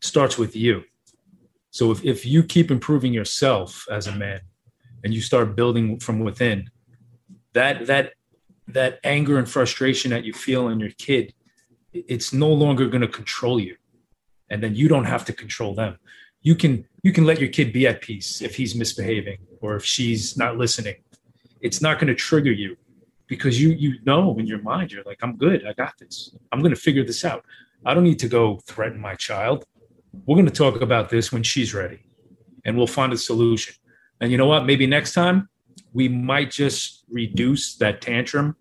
[0.00, 0.82] starts with you.
[1.70, 4.40] So if if you keep improving yourself as a man,
[5.04, 6.70] and you start building from within,
[7.52, 8.12] that that
[8.68, 11.34] that anger and frustration that you feel in your kid,
[11.92, 13.76] it's no longer going to control you,
[14.48, 15.98] and then you don't have to control them.
[16.42, 19.84] You can you can let your kid be at peace if he's misbehaving or if
[19.84, 20.96] she's not listening.
[21.60, 22.76] It's not going to trigger you
[23.26, 26.34] because you you know in your mind you're like I'm good, I got this.
[26.52, 27.44] I'm going to figure this out.
[27.84, 29.64] I don't need to go threaten my child.
[30.26, 32.00] We're going to talk about this when she's ready,
[32.64, 33.74] and we'll find a solution.
[34.20, 34.66] And you know what?
[34.66, 35.48] Maybe next time
[35.92, 38.56] we might just reduce that tantrum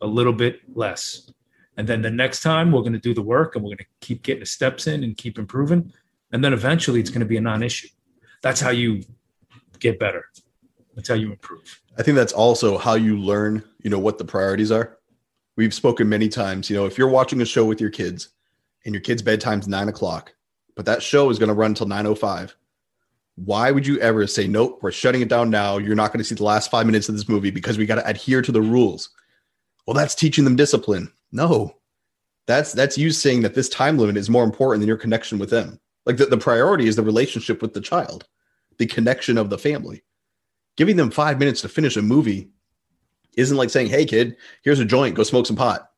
[0.00, 1.30] a little bit less.
[1.76, 3.86] And then the next time we're going to do the work and we're going to
[4.00, 5.92] keep getting the steps in and keep improving.
[6.32, 7.88] And then eventually it's going to be a non issue.
[8.42, 9.02] That's how you
[9.78, 10.24] get better.
[10.94, 11.80] That's how you improve.
[11.96, 14.98] I think that's also how you learn, you know, what the priorities are.
[15.56, 18.30] We've spoken many times, you know, if you're watching a show with your kids
[18.84, 20.34] and your kid's bedtime's nine o'clock,
[20.76, 22.54] but that show is going to run until 905.
[23.44, 25.78] Why would you ever say, nope, we're shutting it down now.
[25.78, 27.96] You're not going to see the last five minutes of this movie because we got
[27.96, 29.10] to adhere to the rules.
[29.86, 31.12] Well, that's teaching them discipline.
[31.30, 31.76] No,
[32.46, 35.50] that's that's you saying that this time limit is more important than your connection with
[35.50, 35.78] them.
[36.04, 38.26] Like the, the priority is the relationship with the child,
[38.78, 40.02] the connection of the family.
[40.76, 42.50] Giving them five minutes to finish a movie
[43.36, 45.90] isn't like saying, "Hey, kid, here's a joint, go smoke some pot."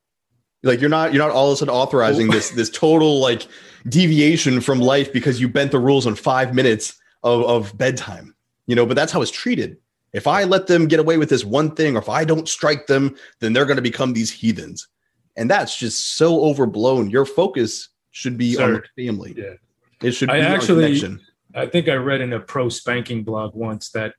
[0.62, 3.46] Like you're not you're not all of a sudden authorizing this this total like
[3.88, 8.34] deviation from life because you bent the rules on five minutes of, of bedtime.
[8.66, 9.76] You know, but that's how it's treated.
[10.12, 12.86] If I let them get away with this one thing, or if I don't strike
[12.86, 14.88] them, then they're going to become these heathens.
[15.36, 17.10] And that's just so overblown.
[17.10, 19.34] Your focus should be on Sir, the family.
[19.36, 19.54] Yeah.
[20.02, 21.20] It should be I on actually- connection.
[21.54, 24.14] I think I read in a pro spanking blog once that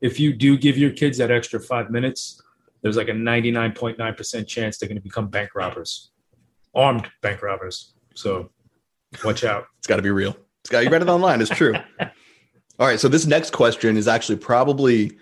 [0.00, 2.40] if you do give your kids that extra five minutes,
[2.82, 6.10] there's like a 99.9% chance they're going to become bank robbers,
[6.74, 7.94] armed bank robbers.
[8.14, 8.50] So
[9.24, 9.66] watch out.
[9.78, 10.36] It's got to be real.
[10.60, 11.40] It's got you read it online.
[11.40, 11.74] It's true.
[12.78, 13.00] All right.
[13.00, 15.16] So this next question is actually probably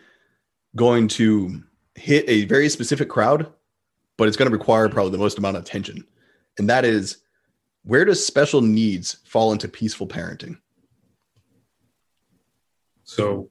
[0.76, 1.62] going to
[1.94, 3.52] hit a very specific crowd,
[4.16, 6.04] but it's going to require probably the most amount of attention.
[6.58, 7.18] And that is
[7.84, 10.58] where does special needs fall into peaceful parenting?
[13.04, 13.50] So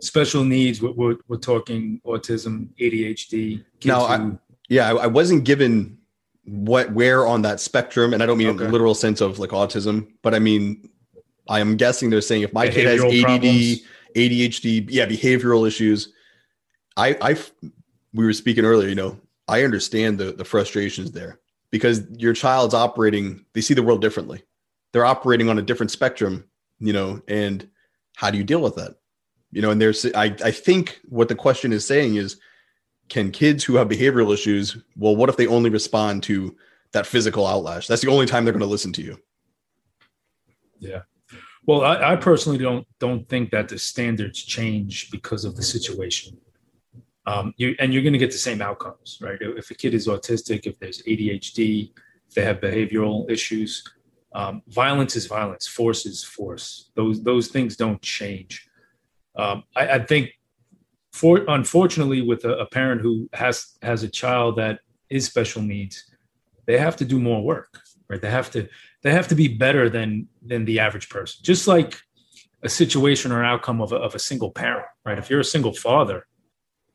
[0.00, 3.64] special needs, we're, we're, talking autism, ADHD.
[3.84, 4.30] Now, I-
[4.68, 5.98] Yeah, I, I wasn't given
[6.44, 8.64] what where on that spectrum, and I don't mean in Okay.
[8.64, 10.88] the literal sense of like autism, but I mean
[11.48, 13.82] I am guessing they're saying if my kid has ADD, problems.
[14.14, 16.12] ADHD, yeah, behavioral issues.
[16.96, 17.36] I I
[18.12, 22.74] we were speaking earlier, you know, I understand the the frustrations there because your child's
[22.74, 24.42] operating, they see the world differently.
[24.92, 26.44] They're operating on a different spectrum,
[26.78, 27.68] you know, and
[28.16, 28.96] how do you deal with that?
[29.52, 32.38] You know, and there's I I think what the question is saying is
[33.08, 36.54] can kids who have behavioral issues, well, what if they only respond to
[36.92, 37.86] that physical outlash?
[37.86, 39.18] That's the only time they're going to listen to you.
[41.68, 46.38] Well, I, I personally don't don't think that the standards change because of the situation.
[47.26, 49.36] Um, you and you're going to get the same outcomes, right?
[49.38, 51.92] If a kid is autistic, if there's ADHD,
[52.26, 53.84] if they have behavioral issues,
[54.34, 56.90] um, violence is violence, force is force.
[56.94, 58.66] Those those things don't change.
[59.36, 60.30] Um, I, I think,
[61.12, 66.02] for unfortunately, with a, a parent who has has a child that is special needs,
[66.64, 67.78] they have to do more work,
[68.08, 68.22] right?
[68.22, 68.70] They have to
[69.02, 71.40] they have to be better than than the average person.
[71.42, 72.00] Just like
[72.62, 75.18] a situation or outcome of a, of a single parent right?
[75.18, 76.26] If you're a single father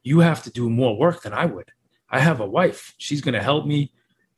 [0.03, 1.71] you have to do more work than i would.
[2.09, 2.93] I have a wife.
[2.97, 3.91] She's going to help me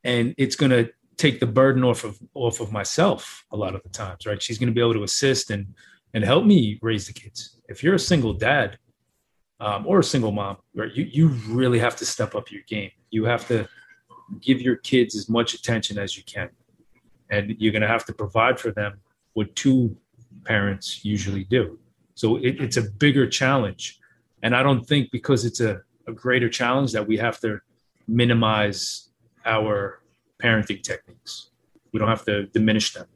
[0.03, 3.81] and it's going to take the burden off of off of myself a lot of
[3.83, 4.41] the times right?
[4.41, 5.73] She's going to be able to assist and
[6.13, 7.59] and help me raise the kids.
[7.67, 8.77] If you're a single dad
[9.59, 12.91] um, or a single mom right you, you really have to step up your game.
[13.09, 13.67] You have to
[14.39, 16.49] give your kids as much attention as you can
[17.29, 18.99] and you're going to have to provide for them
[19.33, 19.95] what two
[20.45, 21.79] parents usually do.
[22.13, 23.99] So it, it's a bigger challenge.
[24.43, 27.59] And I don't think because it's a, a greater challenge that we have to
[28.07, 29.09] minimize
[29.45, 30.01] our
[30.41, 31.49] parenting techniques.
[31.91, 33.07] We don't have to diminish them.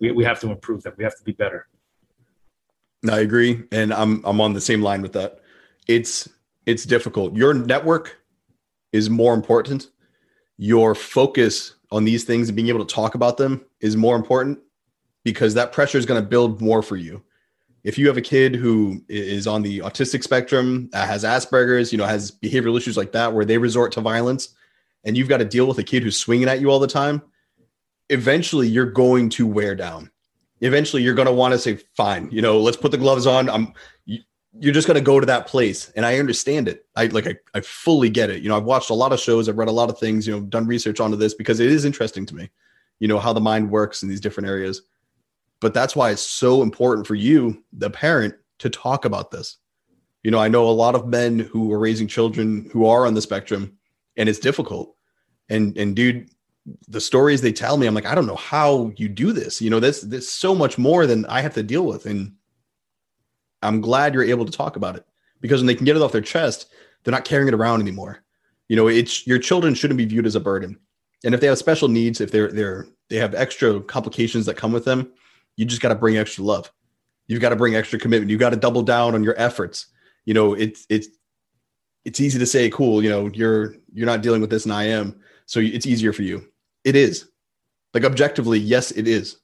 [0.00, 0.94] We, we have to improve them.
[0.96, 1.68] We have to be better.
[3.08, 5.40] I agree, and I'm I'm on the same line with that.
[5.86, 6.28] It's
[6.66, 7.36] it's difficult.
[7.36, 8.18] Your network
[8.92, 9.88] is more important.
[10.56, 14.58] Your focus on these things and being able to talk about them is more important
[15.24, 17.22] because that pressure is going to build more for you.
[17.84, 21.98] if you have a kid who is on the autistic spectrum, uh, has Asperger's, you
[21.98, 24.54] know, has behavioral issues like that where they resort to violence,
[25.04, 27.22] and you've got to deal with a kid who's swinging at you all the time,
[28.10, 30.10] eventually you're going to wear down.
[30.60, 33.48] Eventually you're going to want to say, fine, you know, let's put the gloves on.
[33.48, 33.72] I'm,
[34.58, 35.90] you're just going to go to that place.
[35.90, 36.86] And I understand it.
[36.96, 38.42] I like, I, I fully get it.
[38.42, 39.48] You know, I've watched a lot of shows.
[39.48, 41.84] I've read a lot of things, you know, done research onto this because it is
[41.84, 42.50] interesting to me,
[42.98, 44.82] you know, how the mind works in these different areas
[45.60, 49.56] but that's why it's so important for you, the parent, to talk about this.
[50.22, 53.14] You know, I know a lot of men who are raising children who are on
[53.14, 53.78] the spectrum,
[54.16, 54.94] and it's difficult.
[55.48, 56.30] And and dude,
[56.88, 59.60] the stories they tell me, I'm like, I don't know how you do this.
[59.62, 62.06] You know, this this so much more than I have to deal with.
[62.06, 62.34] And
[63.62, 65.06] I'm glad you're able to talk about it
[65.40, 66.66] because when they can get it off their chest,
[67.02, 68.22] they're not carrying it around anymore.
[68.68, 70.78] You know, it's your children shouldn't be viewed as a burden.
[71.24, 74.72] And if they have special needs, if they're they're they have extra complications that come
[74.72, 75.10] with them,
[75.56, 76.70] you just got to bring extra love.
[77.26, 78.30] You've got to bring extra commitment.
[78.30, 79.86] You've got to double down on your efforts.
[80.24, 81.08] You know, it's it's
[82.04, 84.84] it's easy to say, cool, you know, you're you're not dealing with this and I
[84.84, 86.46] am, so it's easier for you.
[86.84, 87.28] It is.
[87.94, 89.38] Like objectively, yes, it is.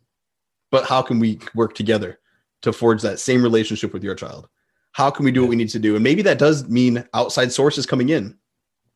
[0.71, 2.19] But how can we work together
[2.65, 4.49] to forge that same relationship with your child?
[4.93, 5.95] How can we do what we need to do?
[5.95, 8.37] And maybe that does mean outside sources coming in.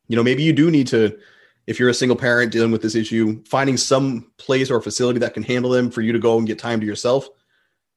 [0.07, 1.17] You know, maybe you do need to
[1.69, 5.35] if you're a single parent dealing with this issue, finding some place or facility that
[5.35, 7.29] can handle them for you to go and get time to yourself,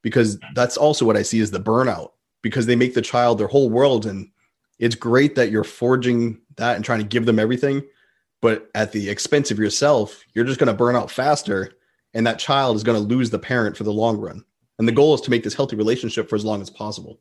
[0.03, 2.11] because that's also what I see is the burnout
[2.43, 4.05] because they make the child their whole world.
[4.05, 4.31] And
[4.79, 7.83] it's great that you're forging that and trying to give them everything.
[8.43, 11.73] But at the expense of yourself, you're just going to burn out faster.
[12.13, 14.45] And that child is going to lose the parent for the long run.
[14.83, 17.21] And the goal is to make this healthy relationship for as long as possible.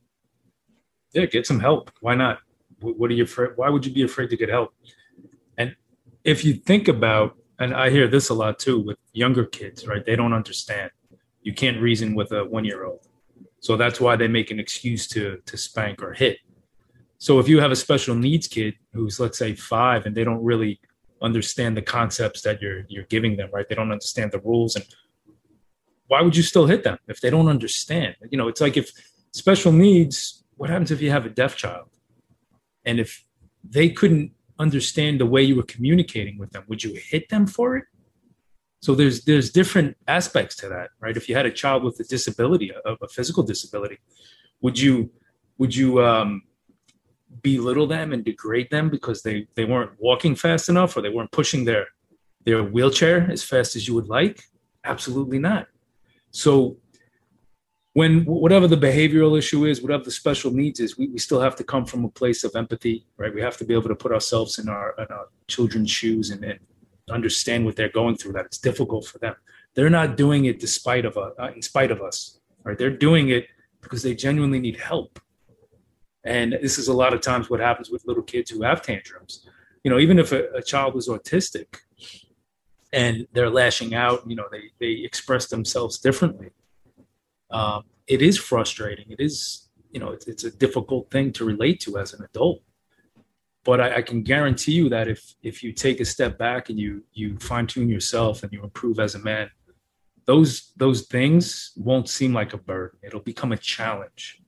[1.14, 1.92] Yeah, get some help.
[2.00, 2.40] Why not?
[2.80, 3.52] What are you afraid?
[3.56, 4.74] Why would you be afraid to get help?
[5.60, 5.76] And
[6.24, 10.04] if you think about, and I hear this a lot too with younger kids, right?
[10.04, 10.90] They don't understand.
[11.44, 13.08] You can't reason with a one year old.
[13.60, 16.40] So that's why they make an excuse to to spank or hit.
[17.20, 20.44] So if you have a special needs kid who's let's say five and they don't
[20.44, 20.80] really
[21.22, 23.70] understand the concepts that you're you're giving them, right?
[23.70, 24.86] They don't understand the rules and
[26.12, 28.16] why would you still hit them if they don't understand?
[28.32, 28.92] You know, it's like if
[29.32, 31.88] special needs, what happens if you have a deaf child?
[32.86, 33.24] And if
[33.64, 37.76] they couldn't understand the way you were communicating with them would you hit them for
[37.78, 37.86] it
[38.80, 42.04] so there's there's different aspects to that right if you had a child with a
[42.04, 43.98] disability a, a physical disability
[44.62, 45.10] would you
[45.58, 46.44] would you um,
[47.42, 51.32] belittle them and degrade them because they they weren't walking fast enough or they weren't
[51.32, 51.88] pushing their
[52.46, 54.44] their wheelchair as fast as you would like
[54.84, 55.68] absolutely not
[56.32, 56.78] so
[57.94, 61.56] when whatever the behavioral issue is, whatever the special needs is, we, we still have
[61.58, 63.34] to come from a place of empathy, right?
[63.34, 66.44] We have to be able to put ourselves in our, in our children's shoes and,
[66.44, 66.60] and,
[67.10, 68.32] understand what they're going through.
[68.32, 69.36] That it's difficult for them.
[69.74, 72.78] They're not doing it despite of us, uh, in spite of us, right?
[72.78, 73.48] They're doing it
[73.82, 75.20] because they genuinely need help.
[76.24, 79.46] And this is a lot of times what happens with little kids who have tantrums.
[79.84, 81.80] You know, even if a, a child is autistic
[82.94, 86.52] and they're lashing out, you know, they they express themselves differently
[87.52, 89.06] um, it is frustrating.
[89.10, 92.62] It is, you know, it's, it's, a difficult thing to relate to as an adult.
[93.64, 96.80] But I, I can guarantee you that if if you take a step back and
[96.80, 99.52] you you fine tune yourself and you improve as a man,
[100.26, 102.98] those those things won't seem like a burden.
[103.04, 104.42] It'll become a challenge,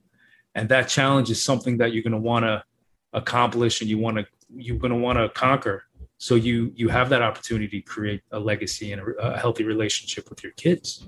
[0.56, 2.64] and that challenge is something that you're going to want to
[3.12, 4.26] accomplish and you want to
[4.56, 5.84] you're going to want to conquer.
[6.24, 10.30] So you you have that opportunity to create a legacy and a, a healthy relationship
[10.30, 11.06] with your kids.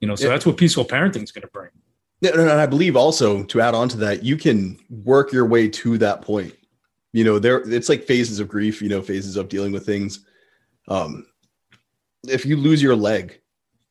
[0.00, 0.30] You know, so yeah.
[0.30, 1.70] that's what peaceful parenting is going to bring.
[2.22, 5.68] Yeah, and I believe also to add on to that, you can work your way
[5.68, 6.52] to that point.
[7.12, 8.82] You know, there it's like phases of grief.
[8.82, 10.26] You know, phases of dealing with things.
[10.88, 11.24] Um,
[12.24, 13.40] if you lose your leg,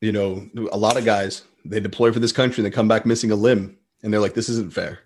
[0.02, 3.06] you know, a lot of guys they deploy for this country and they come back
[3.06, 4.98] missing a limb, and they're like, "This isn't fair."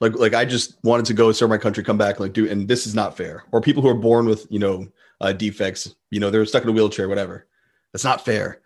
[0.00, 2.68] Like, like I just wanted to go serve my country, come back, like do, and
[2.68, 3.44] this is not fair.
[3.52, 4.88] Or people who are born with, you know,
[5.20, 7.46] uh, defects, you know, they're stuck in a wheelchair, whatever.
[7.92, 8.60] That's not fair.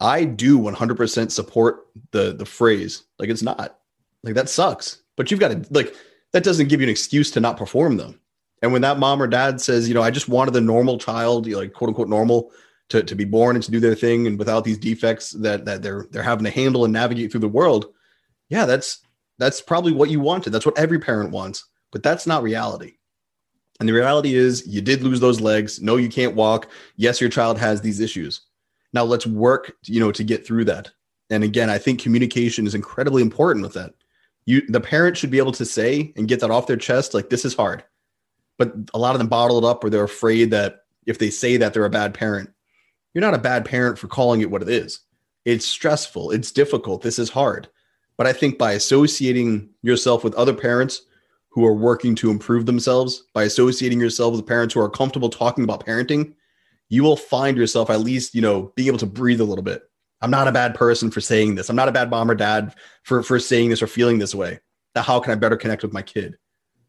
[0.00, 3.02] I do 100% support the the phrase.
[3.18, 3.78] Like it's not
[4.22, 5.94] like that sucks, but you've got to like
[6.32, 8.20] that doesn't give you an excuse to not perform them.
[8.62, 11.46] And when that mom or dad says, you know, I just wanted the normal child,
[11.46, 12.50] like quote unquote normal,
[12.90, 15.82] to, to be born and to do their thing, and without these defects that that
[15.82, 17.86] they're they're having to handle and navigate through the world,
[18.48, 19.00] yeah, that's
[19.38, 20.50] that's probably what you wanted.
[20.50, 22.94] That's what every parent wants, but that's not reality.
[23.80, 25.80] And the reality is, you did lose those legs.
[25.80, 26.68] No, you can't walk.
[26.96, 28.40] Yes, your child has these issues.
[28.92, 30.90] Now let's work, you know, to get through that.
[31.30, 33.94] And again, I think communication is incredibly important with that.
[34.46, 37.28] You, the parent should be able to say and get that off their chest, like
[37.28, 37.84] this is hard.
[38.56, 41.56] But a lot of them bottle it up, or they're afraid that if they say
[41.58, 42.50] that they're a bad parent.
[43.14, 45.00] You're not a bad parent for calling it what it is.
[45.44, 46.30] It's stressful.
[46.30, 47.02] It's difficult.
[47.02, 47.68] This is hard.
[48.18, 51.02] But I think by associating yourself with other parents
[51.50, 55.64] who are working to improve themselves, by associating yourself with parents who are comfortable talking
[55.64, 56.34] about parenting,
[56.88, 59.82] you will find yourself at least, you know, being able to breathe a little bit.
[60.20, 61.70] I'm not a bad person for saying this.
[61.70, 64.58] I'm not a bad mom or dad for, for saying this or feeling this way.
[64.96, 66.36] Now, how can I better connect with my kid?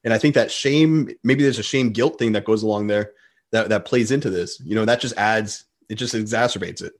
[0.04, 3.12] And I think that shame, maybe there's a shame guilt thing that goes along there
[3.52, 4.60] that, that plays into this.
[4.62, 6.94] You know, that just adds, it just exacerbates it.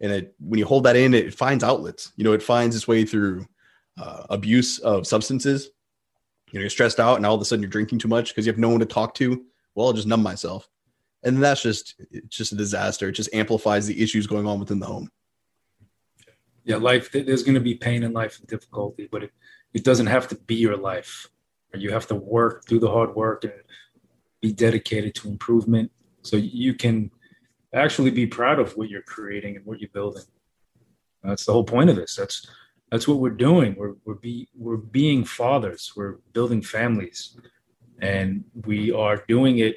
[0.00, 2.12] And it, when you hold that in, it finds outlets.
[2.16, 3.46] You know, it finds its way through
[3.98, 5.70] uh, abuse of substances.
[6.50, 8.46] You know, you're stressed out and all of a sudden you're drinking too much because
[8.46, 9.44] you have no one to talk to.
[9.74, 10.68] Well, I'll just numb myself.
[11.22, 13.08] And that's just, it's just a disaster.
[13.08, 15.10] It just amplifies the issues going on within the home.
[16.64, 19.32] Yeah, life, there's going to be pain in life and difficulty, but it,
[19.72, 21.28] it doesn't have to be your life.
[21.74, 23.54] You have to work, do the hard work, and
[24.40, 25.90] be dedicated to improvement
[26.22, 27.10] so you can
[27.72, 30.24] actually be proud of what you're creating and what you're building.
[31.22, 32.16] That's the whole point of this.
[32.16, 32.46] That's
[32.92, 33.74] that's what we're doing.
[33.74, 35.94] We're we're be we're being fathers.
[35.96, 37.38] We're building families,
[38.02, 39.76] and we are doing it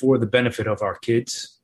[0.00, 1.60] for the benefit of our kids.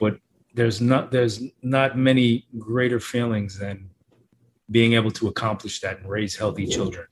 [0.00, 0.18] But
[0.52, 3.88] there's not there's not many greater feelings than
[4.68, 7.06] being able to accomplish that and raise healthy children.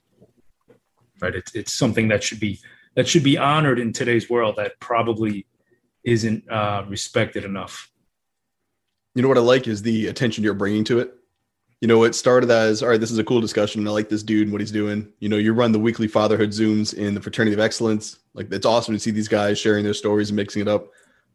[1.20, 1.36] Right?
[1.36, 2.58] It's it's something that should be
[2.96, 5.46] that should be honored in today's world that probably
[6.02, 7.92] isn't uh, respected enough.
[9.14, 11.14] You know what I like is the attention you're bringing to it.
[11.82, 13.00] You know, it started as all right.
[13.00, 13.86] This is a cool discussion.
[13.86, 15.12] I like this dude and what he's doing.
[15.18, 18.20] You know, you run the weekly fatherhood zooms in the fraternity of excellence.
[18.34, 20.86] Like it's awesome to see these guys sharing their stories and mixing it up.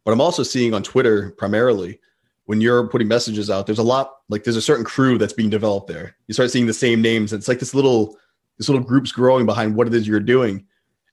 [0.04, 2.00] But I'm also seeing on Twitter primarily
[2.46, 5.50] when you're putting messages out, there's a lot like there's a certain crew that's being
[5.50, 6.16] developed there.
[6.28, 7.34] You start seeing the same names.
[7.34, 8.16] It's like this little
[8.56, 10.64] this little group's growing behind what it is you're doing.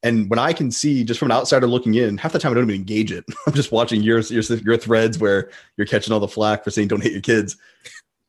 [0.01, 2.55] And when I can see just from an outsider looking in, half the time I
[2.55, 3.25] don't even engage it.
[3.47, 6.87] I'm just watching your, your your threads where you're catching all the flack for saying
[6.87, 7.57] don't hit your kids.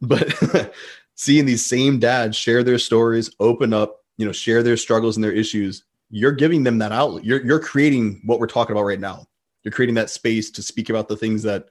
[0.00, 0.72] But
[1.14, 5.24] seeing these same dads share their stories, open up, you know, share their struggles and
[5.24, 7.24] their issues, you're giving them that outlet.
[7.24, 9.26] You're you're creating what we're talking about right now.
[9.62, 11.66] You're creating that space to speak about the things that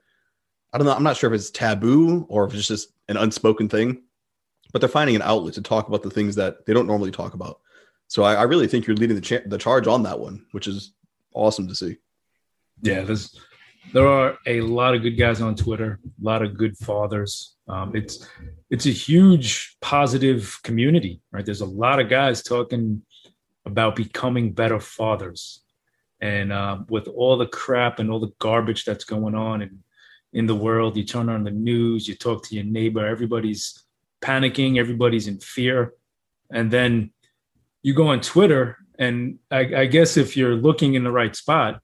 [0.74, 0.94] I don't know.
[0.94, 4.04] I'm not sure if it's taboo or if it's just an unspoken thing,
[4.74, 7.34] but they're finding an outlet to talk about the things that they don't normally talk
[7.34, 7.62] about.
[8.08, 10.68] So I, I really think you're leading the, cha- the charge on that one, which
[10.68, 10.94] is
[11.34, 11.98] awesome to see.
[12.82, 13.40] Yeah, there's
[13.94, 17.56] there are a lot of good guys on Twitter, a lot of good fathers.
[17.68, 18.28] Um, it's
[18.70, 21.46] it's a huge positive community, right?
[21.46, 23.02] There's a lot of guys talking
[23.66, 25.64] about becoming better fathers,
[26.22, 29.80] and uh, with all the crap and all the garbage that's going on in
[30.34, 33.86] in the world, you turn on the news, you talk to your neighbor, everybody's
[34.22, 35.94] panicking, everybody's in fear,
[36.52, 37.12] and then
[37.82, 41.80] you go on Twitter, and I, I guess if you're looking in the right spot,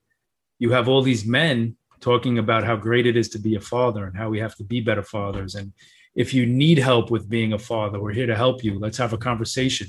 [0.58, 4.04] you have all these men talking about how great it is to be a father
[4.04, 5.54] and how we have to be better fathers.
[5.54, 5.72] And
[6.14, 8.78] if you need help with being a father, we're here to help you.
[8.78, 9.86] Let's have a conversation.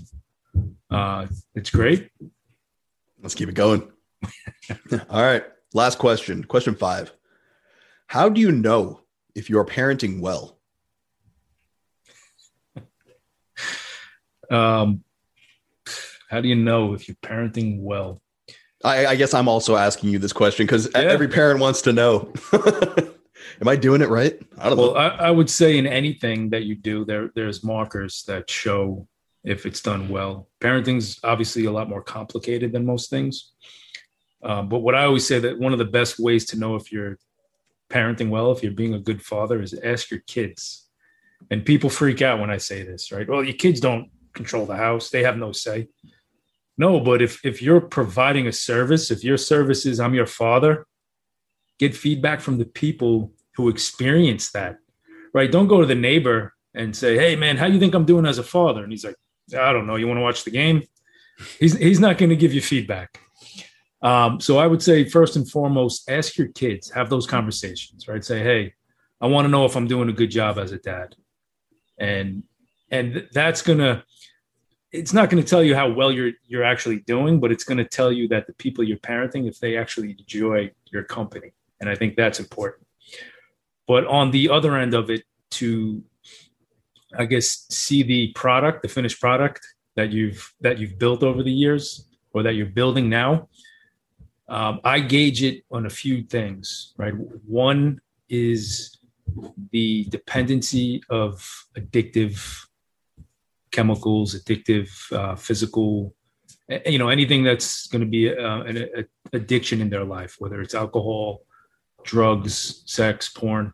[0.89, 2.09] Uh, it's great.
[3.21, 3.91] Let's keep it going.
[5.09, 5.43] All right.
[5.73, 6.43] Last question.
[6.43, 7.11] Question five.
[8.07, 9.01] How do you know
[9.33, 10.59] if you're parenting well?
[14.51, 15.03] um,
[16.29, 18.22] how do you know if you're parenting well?
[18.83, 21.01] I, I guess I'm also asking you this question because yeah.
[21.01, 22.33] every parent wants to know.
[23.61, 24.39] Am I doing it right?
[24.57, 24.99] I don't well, know.
[24.99, 29.07] I, I, would say in anything that you do, there there's markers that show
[29.43, 30.49] if it's done well.
[30.61, 33.51] Parenting's obviously a lot more complicated than most things.
[34.43, 36.91] Um, but what I always say that one of the best ways to know if
[36.91, 37.17] you're
[37.89, 40.87] parenting well, if you're being a good father, is ask your kids.
[41.51, 43.27] And people freak out when I say this, right?
[43.27, 45.87] Well, your kids don't control the house; they have no say.
[46.77, 50.87] No, but if if you're providing a service, if your service is I'm your father,
[51.79, 54.77] get feedback from the people who experience that.
[55.33, 55.51] Right?
[55.51, 58.39] Don't go to the neighbor and say, "Hey man, how you think I'm doing as
[58.39, 59.15] a father?" And he's like,
[59.57, 59.95] "I don't know.
[59.95, 60.83] You want to watch the game?"
[61.59, 63.19] He's he's not going to give you feedback.
[64.01, 68.23] Um, so I would say first and foremost, ask your kids, have those conversations, right?
[68.23, 68.73] Say, "Hey,
[69.21, 71.15] I want to know if I'm doing a good job as a dad,"
[71.97, 72.43] and
[72.91, 74.03] and that's gonna
[74.93, 77.79] it's not going to tell you how well you're you're actually doing, but it's going
[77.79, 81.89] to tell you that the people you're parenting, if they actually enjoy your company, and
[81.89, 82.85] I think that's important.
[83.87, 86.03] But on the other end of it, to
[87.17, 89.61] I guess see the product, the finished product
[89.95, 93.49] that you've that you've built over the years, or that you're building now.
[94.47, 97.13] Um, I gauge it on a few things, right?
[97.47, 98.99] One is
[99.71, 102.67] the dependency of addictive
[103.73, 106.15] chemicals, addictive, uh, physical,
[106.85, 109.03] you know, anything that's going to be uh, an a,
[109.33, 111.41] addiction in their life, whether it's alcohol,
[112.03, 113.73] drugs, sex, porn.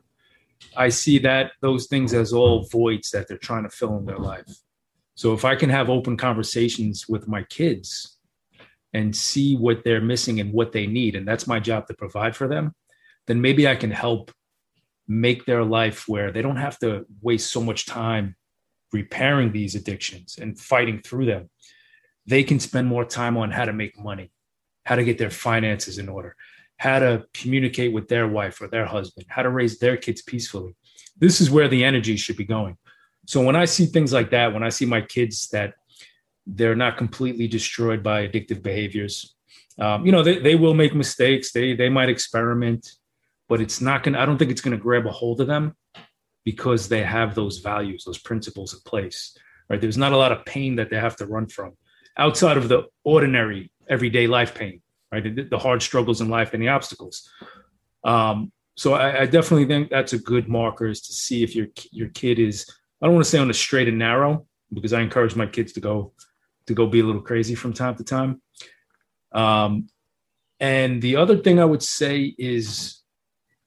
[0.76, 4.18] I see that those things as all voids that they're trying to fill in their
[4.18, 4.50] life.
[5.16, 8.18] So if I can have open conversations with my kids
[8.94, 12.36] and see what they're missing and what they need, and that's my job to provide
[12.36, 12.74] for them,
[13.28, 14.32] then maybe I can help
[15.08, 18.36] make their life where they don't have to waste so much time
[18.92, 21.50] repairing these addictions and fighting through them.
[22.26, 24.32] They can spend more time on how to make money,
[24.86, 26.36] how to get their finances in order,
[26.78, 30.76] how to communicate with their wife or their husband, how to raise their kids peacefully.
[31.18, 32.78] This is where the energy should be going.
[33.26, 35.74] So when I see things like that, when I see my kids that
[36.46, 39.36] they're not completely destroyed by addictive behaviors,
[39.78, 41.52] um, you know, they, they will make mistakes.
[41.52, 42.90] They they might experiment
[43.50, 45.76] but it's not to, I don't think it's to grab a hold of them
[46.46, 49.38] because they have those values, those principles in place,
[49.70, 49.82] right?
[49.82, 51.74] There's not a lot of pain that they have to run from
[52.18, 54.82] outside of the ordinary everyday life pain,
[55.12, 55.50] right?
[55.50, 57.30] The, hard struggles in life and the obstacles.
[58.04, 61.68] Um, so I, I, definitely think that's a good marker is to see if your
[61.92, 62.66] your kid is.
[63.02, 65.74] I don't want to say on the straight and narrow because I encourage my kids
[65.74, 66.14] to go
[66.68, 68.42] to go be a little crazy from time to time.
[69.34, 69.90] Um,
[70.62, 72.99] and the other thing I would say is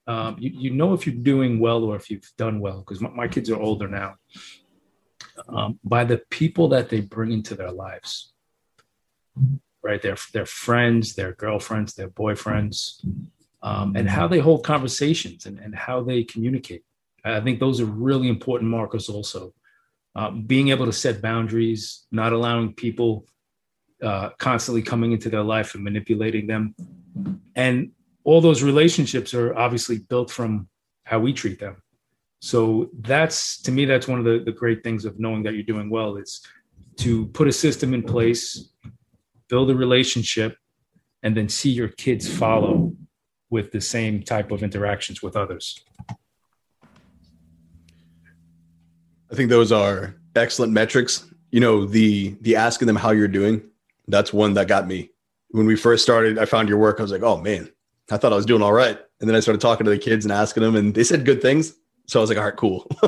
[0.07, 3.11] um, you, you know if you're doing well or if you've done well because my,
[3.11, 4.17] my, kids are older now.
[5.49, 8.33] Um, by the people that they bring into their lives
[9.83, 13.03] right their, their friends their girlfriends their boyfriends
[13.63, 16.85] um, and how they hold conversations and, and how they communicate.
[17.25, 19.55] I think those are really important markers also.
[20.15, 23.25] Uh, being able to set boundaries not allowing people
[24.03, 26.75] uh, constantly coming into their life and manipulating them
[27.55, 27.93] and
[28.25, 30.69] all those relationships are obviously built from
[31.05, 31.77] how we treat them.
[32.41, 35.63] So that's to me, that's one of the, the great things of knowing that you're
[35.63, 36.41] doing well is
[36.99, 38.73] to put a system in place,
[39.49, 40.57] build a relationship,
[41.23, 42.93] and then see your kids follow
[43.51, 45.79] with the same type of interactions with others.
[49.31, 51.25] I think those are excellent metrics.
[51.51, 53.63] You know, the the asking them how you're doing,
[54.09, 55.11] that's one that got me.
[55.51, 56.99] When we first started, I found your work.
[56.99, 57.71] I was like, oh man,
[58.13, 58.99] I thought I was doing all right.
[59.21, 61.41] And then I started talking to the kids and asking them, and they said good
[61.41, 61.75] things.
[62.07, 62.87] So I was like, all right, cool.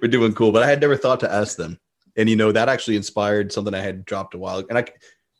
[0.00, 0.52] We're doing cool.
[0.52, 1.78] But I had never thought to ask them.
[2.16, 4.64] And, you know, that actually inspired something I had dropped a while.
[4.68, 4.84] And I,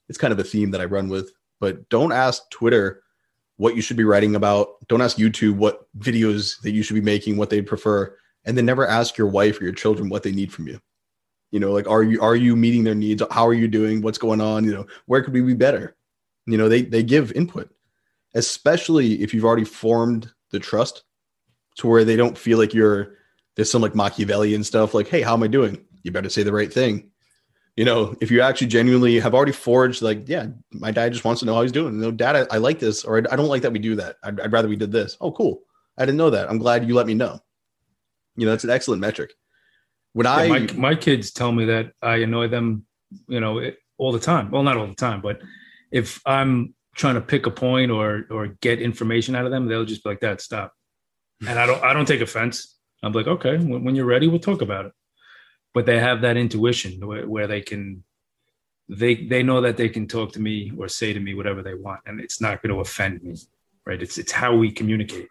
[0.09, 1.31] it's kind of a theme that I run with.
[1.61, 3.03] But don't ask Twitter
[3.57, 4.69] what you should be writing about.
[4.89, 8.17] Don't ask YouTube what videos that you should be making, what they prefer.
[8.45, 10.81] And then never ask your wife or your children what they need from you.
[11.51, 13.23] You know, like, are you are you meeting their needs?
[13.31, 14.03] How are you doing?
[14.03, 14.65] What's going on?
[14.65, 15.97] You know, where could we be better?
[16.47, 17.71] You know, they they give input
[18.39, 21.03] especially if you've already formed the trust
[21.77, 23.17] to where they don't feel like you're
[23.57, 25.85] there's some like Machiavellian stuff like, hey, how am I doing?
[26.05, 27.11] You better say the right thing.
[27.77, 31.41] You know, if you actually genuinely have already forged, like, yeah, my dad just wants
[31.41, 31.95] to know how he's doing.
[31.95, 33.97] You know, dad, I, I like this, or I, I, don't like that we do
[33.97, 34.17] that.
[34.23, 35.17] I'd, I'd rather we did this.
[35.21, 35.61] Oh, cool.
[35.97, 36.49] I didn't know that.
[36.49, 37.41] I'm glad you let me know.
[38.37, 39.33] You know, that's an excellent metric.
[40.13, 42.87] When yeah, I my, my kids tell me that I annoy them,
[43.27, 44.51] you know, all the time.
[44.53, 45.41] Well, not all the time, but
[45.91, 49.87] if I'm trying to pick a point or or get information out of them, they'll
[49.87, 50.75] just be like, "That stop."
[51.47, 52.77] And I don't I don't take offense.
[53.03, 54.93] I'm like, okay, when, when, you're ready, we'll talk about it.
[55.73, 58.03] But they have that intuition where, where they can
[58.89, 61.75] they they know that they can talk to me or say to me whatever they
[61.75, 63.37] want, and it's not going to offend me,
[63.87, 64.03] right?
[64.03, 65.29] It's it's how we communicate.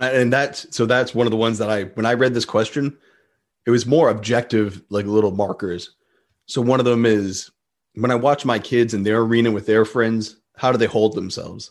[0.00, 2.96] And that's so that's one of the ones that I when I read this question,
[3.66, 5.96] it was more objective, like little markers.
[6.46, 7.50] So one of them is
[7.94, 11.14] when I watch my kids in their arena with their friends, how do they hold
[11.14, 11.70] themselves?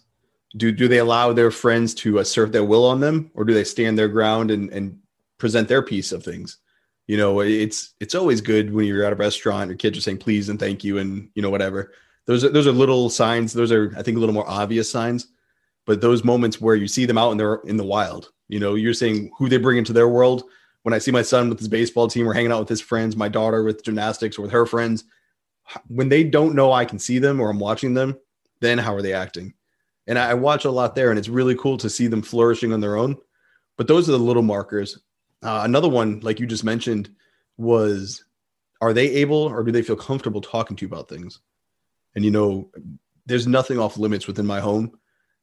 [0.56, 3.64] Do do they allow their friends to assert their will on them, or do they
[3.64, 4.98] stand their ground and and
[5.38, 6.58] present their piece of things?
[7.06, 10.18] You know, it's it's always good when you're at a restaurant, your kids are saying
[10.18, 11.92] please and thank you, and you know whatever.
[12.26, 13.54] Those are those are little signs.
[13.54, 15.28] Those are I think a little more obvious signs,
[15.86, 18.76] but those moments where you see them out in their in the wild, you know,
[18.76, 20.44] you're saying who they bring into their world.
[20.84, 23.18] When I see my son with his baseball team or hanging out with his friends,
[23.18, 25.04] my daughter with gymnastics or with her friends,
[25.88, 28.18] when they don't know I can see them or I'm watching them,
[28.62, 29.54] then how are they acting?
[30.08, 32.80] And I watch a lot there, and it's really cool to see them flourishing on
[32.80, 33.18] their own.
[33.78, 35.00] But those are the little markers.
[35.44, 37.10] Uh, another one, like you just mentioned,
[37.58, 38.24] was
[38.82, 41.40] are they able or do they feel comfortable talking to you about things?
[42.16, 42.72] And you know,
[43.26, 44.98] there's nothing off limits within my home.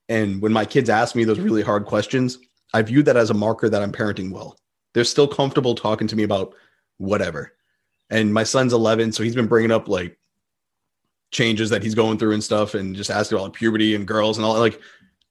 [0.08, 2.38] And when my kids ask me those really hard questions,
[2.72, 4.58] I view that as a marker that I'm parenting well.
[4.92, 6.54] They're still comfortable talking to me about
[6.98, 7.52] whatever.
[8.10, 10.18] And my son's 11, so he's been bringing up like
[11.35, 14.47] changes that he's going through and stuff and just asking about puberty and girls and
[14.47, 14.80] all like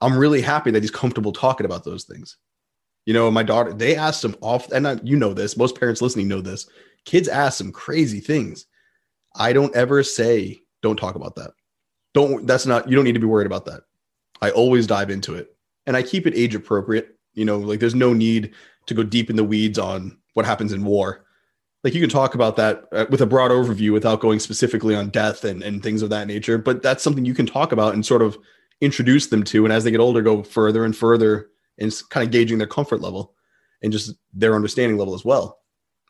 [0.01, 2.37] i'm really happy that he's comfortable talking about those things.
[3.05, 6.01] You know my daughter they asked him off and I, you know this most parents
[6.01, 6.69] listening know this.
[7.05, 8.65] Kids ask some crazy things.
[9.35, 11.51] I don't ever say don't talk about that.
[12.13, 13.81] Don't that's not you don't need to be worried about that.
[14.41, 15.55] I always dive into it
[15.87, 17.17] and i keep it age appropriate.
[17.33, 18.53] You know like there's no need
[18.85, 21.25] to go deep in the weeds on what happens in war
[21.83, 25.09] like you can talk about that uh, with a broad overview without going specifically on
[25.09, 28.05] death and, and things of that nature but that's something you can talk about and
[28.05, 28.37] sort of
[28.83, 29.63] introduce them to.
[29.63, 32.99] And as they get older go further and further and kind of gauging their comfort
[32.99, 33.33] level
[33.81, 35.59] and just their understanding level as well.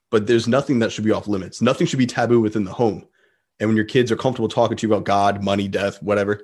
[0.09, 1.61] But there's nothing that should be off limits.
[1.61, 3.05] Nothing should be taboo within the home.
[3.59, 6.41] And when your kids are comfortable talking to you about god money death whatever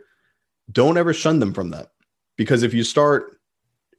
[0.72, 1.88] don't ever shun them from that.
[2.38, 3.40] Because if you start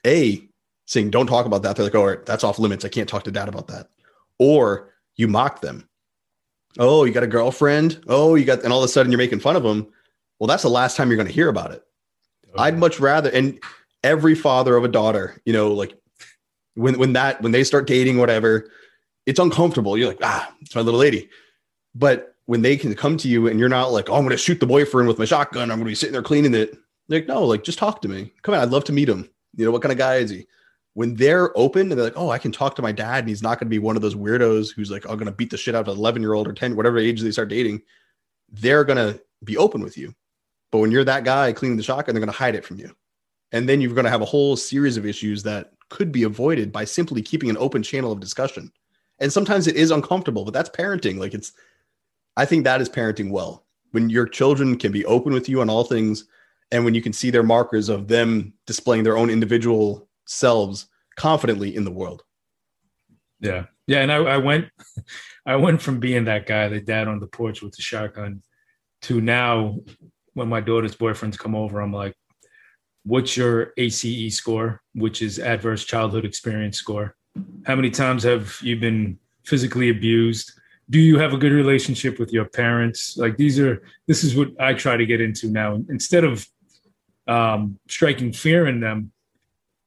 [0.06, 0.48] a
[0.86, 2.84] saying don't talk about that they're like oh that's off limits.
[2.84, 3.88] I can't talk to dad about that.
[4.38, 4.90] Or
[5.20, 5.88] you mock them.
[6.78, 8.02] Oh, you got a girlfriend?
[8.08, 9.86] Oh, you got, and all of a sudden you're making fun of them.
[10.38, 11.82] Well, that's the last time you're going to hear about it.
[12.48, 12.62] Okay.
[12.62, 13.60] I'd much rather, and
[14.02, 15.94] every father of a daughter, you know, like
[16.74, 18.70] when, when that, when they start dating, whatever,
[19.26, 19.98] it's uncomfortable.
[19.98, 21.28] You're like, ah, it's my little lady.
[21.94, 24.38] But when they can come to you and you're not like, oh, I'm going to
[24.38, 25.64] shoot the boyfriend with my shotgun.
[25.64, 26.78] I'm going to be sitting there cleaning it.
[27.08, 28.32] They're like, no, like just talk to me.
[28.42, 28.60] Come on.
[28.60, 29.28] I'd love to meet him.
[29.56, 30.46] You know, what kind of guy is he?
[30.94, 33.42] When they're open and they're like, oh, I can talk to my dad and he's
[33.42, 35.56] not going to be one of those weirdos who's like, I'm going to beat the
[35.56, 37.82] shit out of an 11 year old or 10, whatever age they start dating,
[38.50, 40.14] they're going to be open with you.
[40.72, 42.94] But when you're that guy cleaning the shotgun, they're going to hide it from you.
[43.52, 46.70] And then you're going to have a whole series of issues that could be avoided
[46.72, 48.70] by simply keeping an open channel of discussion.
[49.18, 51.18] And sometimes it is uncomfortable, but that's parenting.
[51.18, 51.52] Like it's,
[52.36, 53.64] I think that is parenting well.
[53.90, 56.24] When your children can be open with you on all things,
[56.70, 61.74] and when you can see their markers of them displaying their own individual selves confidently
[61.74, 62.22] in the world.
[63.40, 63.66] Yeah.
[63.86, 64.02] Yeah.
[64.02, 64.68] And I, I went
[65.46, 68.42] I went from being that guy, the dad on the porch with the shotgun,
[69.02, 69.78] to now
[70.34, 72.14] when my daughter's boyfriends come over, I'm like,
[73.04, 77.16] what's your ACE score, which is adverse childhood experience score?
[77.64, 80.52] How many times have you been physically abused?
[80.90, 83.16] Do you have a good relationship with your parents?
[83.16, 85.82] Like these are this is what I try to get into now.
[85.88, 86.46] Instead of
[87.26, 89.12] um, striking fear in them,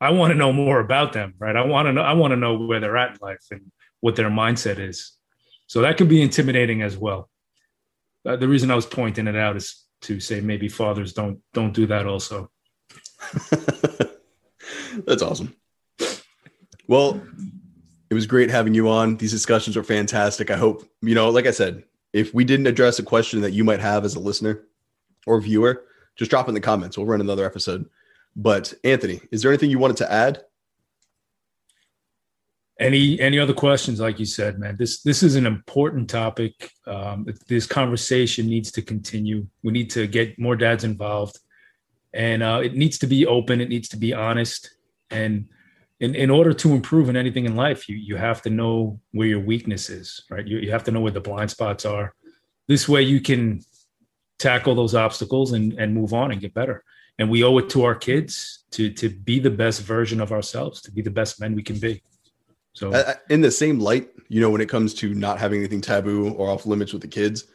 [0.03, 1.55] I want to know more about them, right?
[1.55, 4.17] I want to know I want to know where they're at in life and what
[4.17, 5.13] their mindset is.
[5.67, 7.29] So that can be intimidating as well.
[8.25, 11.73] Uh, the reason I was pointing it out is to say maybe fathers don't don't
[11.73, 12.51] do that also.
[15.05, 15.55] That's awesome.
[16.87, 17.21] Well,
[18.09, 19.15] it was great having you on.
[19.15, 20.51] These discussions are fantastic.
[20.51, 23.63] I hope, you know, like I said, if we didn't address a question that you
[23.63, 24.65] might have as a listener
[25.25, 25.85] or viewer,
[26.17, 26.97] just drop in the comments.
[26.97, 27.85] We'll run another episode.
[28.36, 30.43] But Anthony, is there anything you wanted to add?
[32.79, 33.99] Any any other questions?
[33.99, 36.71] Like you said, man, this this is an important topic.
[36.88, 39.47] Um, this conversation needs to continue.
[39.61, 41.38] We need to get more dads involved,
[42.13, 43.61] and uh, it needs to be open.
[43.61, 44.75] It needs to be honest.
[45.11, 45.49] And
[45.99, 49.27] in, in order to improve in anything in life, you you have to know where
[49.27, 50.45] your weakness is, right?
[50.45, 52.15] You, you have to know where the blind spots are.
[52.67, 53.61] This way, you can
[54.39, 56.84] tackle those obstacles and and move on and get better
[57.20, 60.82] and we owe it to our kids to to be the best version of ourselves
[60.82, 62.01] to be the best men we can be.
[62.74, 62.91] So
[63.30, 66.49] in the same light you know when it comes to not having anything taboo or
[66.49, 67.45] off limits with the kids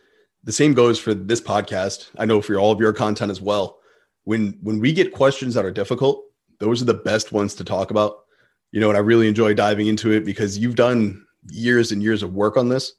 [0.45, 2.09] the same goes for this podcast.
[2.17, 3.79] I know for all of your content as well.
[4.25, 6.25] When when we get questions that are difficult
[6.61, 8.25] those are the best ones to talk about.
[8.73, 12.23] You know and i really enjoy diving into it because you've done years and years
[12.23, 12.93] of work on this.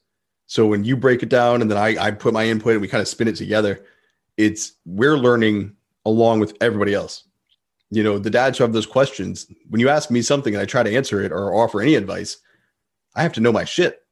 [0.48, 2.88] So when you break it down and then i, I put my input and we
[2.88, 3.86] kind of spin it together
[4.40, 5.76] it's we're learning
[6.10, 7.24] along with everybody else.
[7.92, 10.66] You know, the dads who have those questions, when you ask me something and I
[10.66, 12.38] try to answer it or offer any advice,
[13.16, 14.04] I have to know my shit.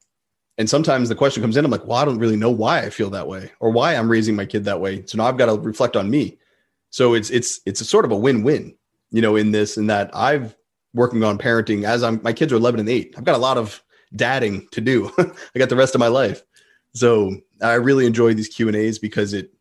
[0.58, 2.90] And sometimes the question comes in, I'm like, well, I don't really know why I
[2.90, 5.06] feel that way or why I'm raising my kid that way.
[5.06, 6.40] So now I've got to reflect on me.
[6.90, 8.76] So it's it's it's a sort of a win-win,
[9.12, 10.56] you know, in this and that I've
[10.94, 13.16] working on parenting as I'm my kids are 11 and 8.
[13.18, 13.84] I've got a lot of
[14.16, 15.12] dadding to do.
[15.20, 16.42] I got the rest of my life.
[16.94, 19.52] So I really enjoy these Q and A's because it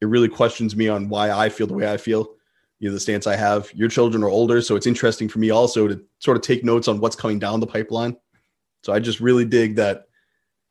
[0.00, 2.28] it really questions me on why I feel the way I feel,
[2.78, 3.72] you know, the stance I have.
[3.74, 6.88] Your children are older, so it's interesting for me also to sort of take notes
[6.88, 8.16] on what's coming down the pipeline.
[8.82, 10.08] So I just really dig that,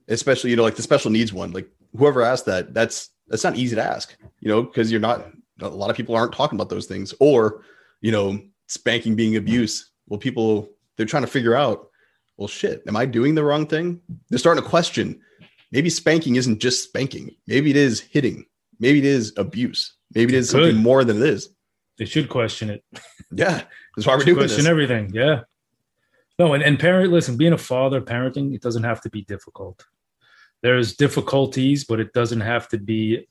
[0.08, 1.68] especially, you know, like the special needs one, like
[1.98, 5.26] whoever asked that, that's, that's not easy to ask, you know, because you're not,
[5.62, 7.64] a lot of people aren't talking about those things or,
[8.02, 9.92] you know, spanking being abuse.
[10.08, 11.88] Well, people, they're trying to figure out,
[12.38, 14.02] well, shit, am I doing the wrong thing?
[14.30, 15.22] They're starting to question.
[15.72, 17.36] Maybe spanking isn't just spanking.
[17.48, 18.46] Maybe it is hitting
[18.84, 19.96] maybe it is abuse.
[20.14, 21.50] Maybe it is something more than it is.
[21.98, 22.84] They should question it.
[23.36, 23.64] Yeah,
[23.96, 24.68] that's why we're doing question this.
[24.68, 25.10] everything.
[25.12, 25.42] Yeah.
[26.38, 29.86] No, and, and parent, listen, being a father, parenting, it doesn't have to be difficult.
[30.62, 33.28] There's difficulties, but it doesn't have to be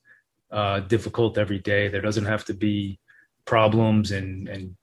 [0.51, 1.89] uh, difficult every day.
[1.89, 2.99] There doesn't have to be
[3.45, 4.77] problems and, and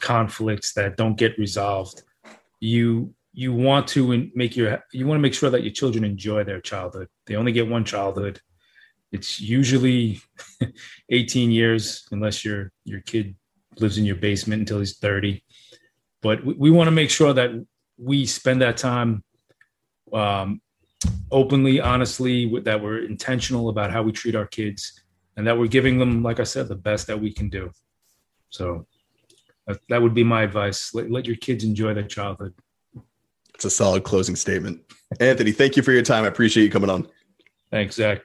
[0.00, 2.02] conflicts that don't get resolved.
[2.60, 6.42] You you want to make your you want to make sure that your children enjoy
[6.42, 7.08] their childhood.
[7.26, 8.40] They only get one childhood
[9.12, 10.20] it's usually
[11.10, 13.36] 18 years unless your your kid
[13.78, 15.42] lives in your basement until he's 30
[16.22, 17.50] but we, we want to make sure that
[17.98, 19.22] we spend that time
[20.12, 20.60] um,
[21.30, 25.00] openly, honestly, that we're intentional about how we treat our kids
[25.36, 27.70] and that we're giving them, like I said, the best that we can do.
[28.50, 28.86] So
[29.66, 30.94] that, that would be my advice.
[30.94, 32.54] Let, let your kids enjoy their childhood.
[33.54, 34.80] It's a solid closing statement.
[35.20, 36.24] Anthony, thank you for your time.
[36.24, 37.08] I appreciate you coming on.
[37.70, 38.22] Thanks, Zac.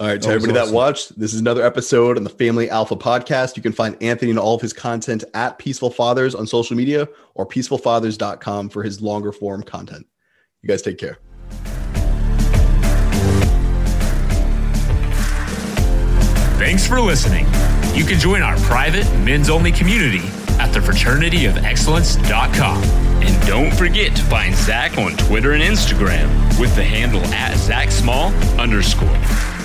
[0.00, 0.72] All right, to everybody awesome.
[0.72, 3.56] that watched, this is another episode on the Family Alpha podcast.
[3.56, 7.08] You can find Anthony and all of his content at Peaceful Fathers on social media
[7.34, 10.06] or peacefulfathers.com for his longer form content.
[10.62, 11.18] You guys take care.
[16.58, 17.46] Thanks for listening.
[17.96, 20.24] You can join our private men's only community
[20.60, 22.84] at thefraternityofexcellence.com.
[22.84, 26.28] And don't forget to find Zac on Twitter and Instagram
[26.60, 29.57] with the handle at Zac Small underscore.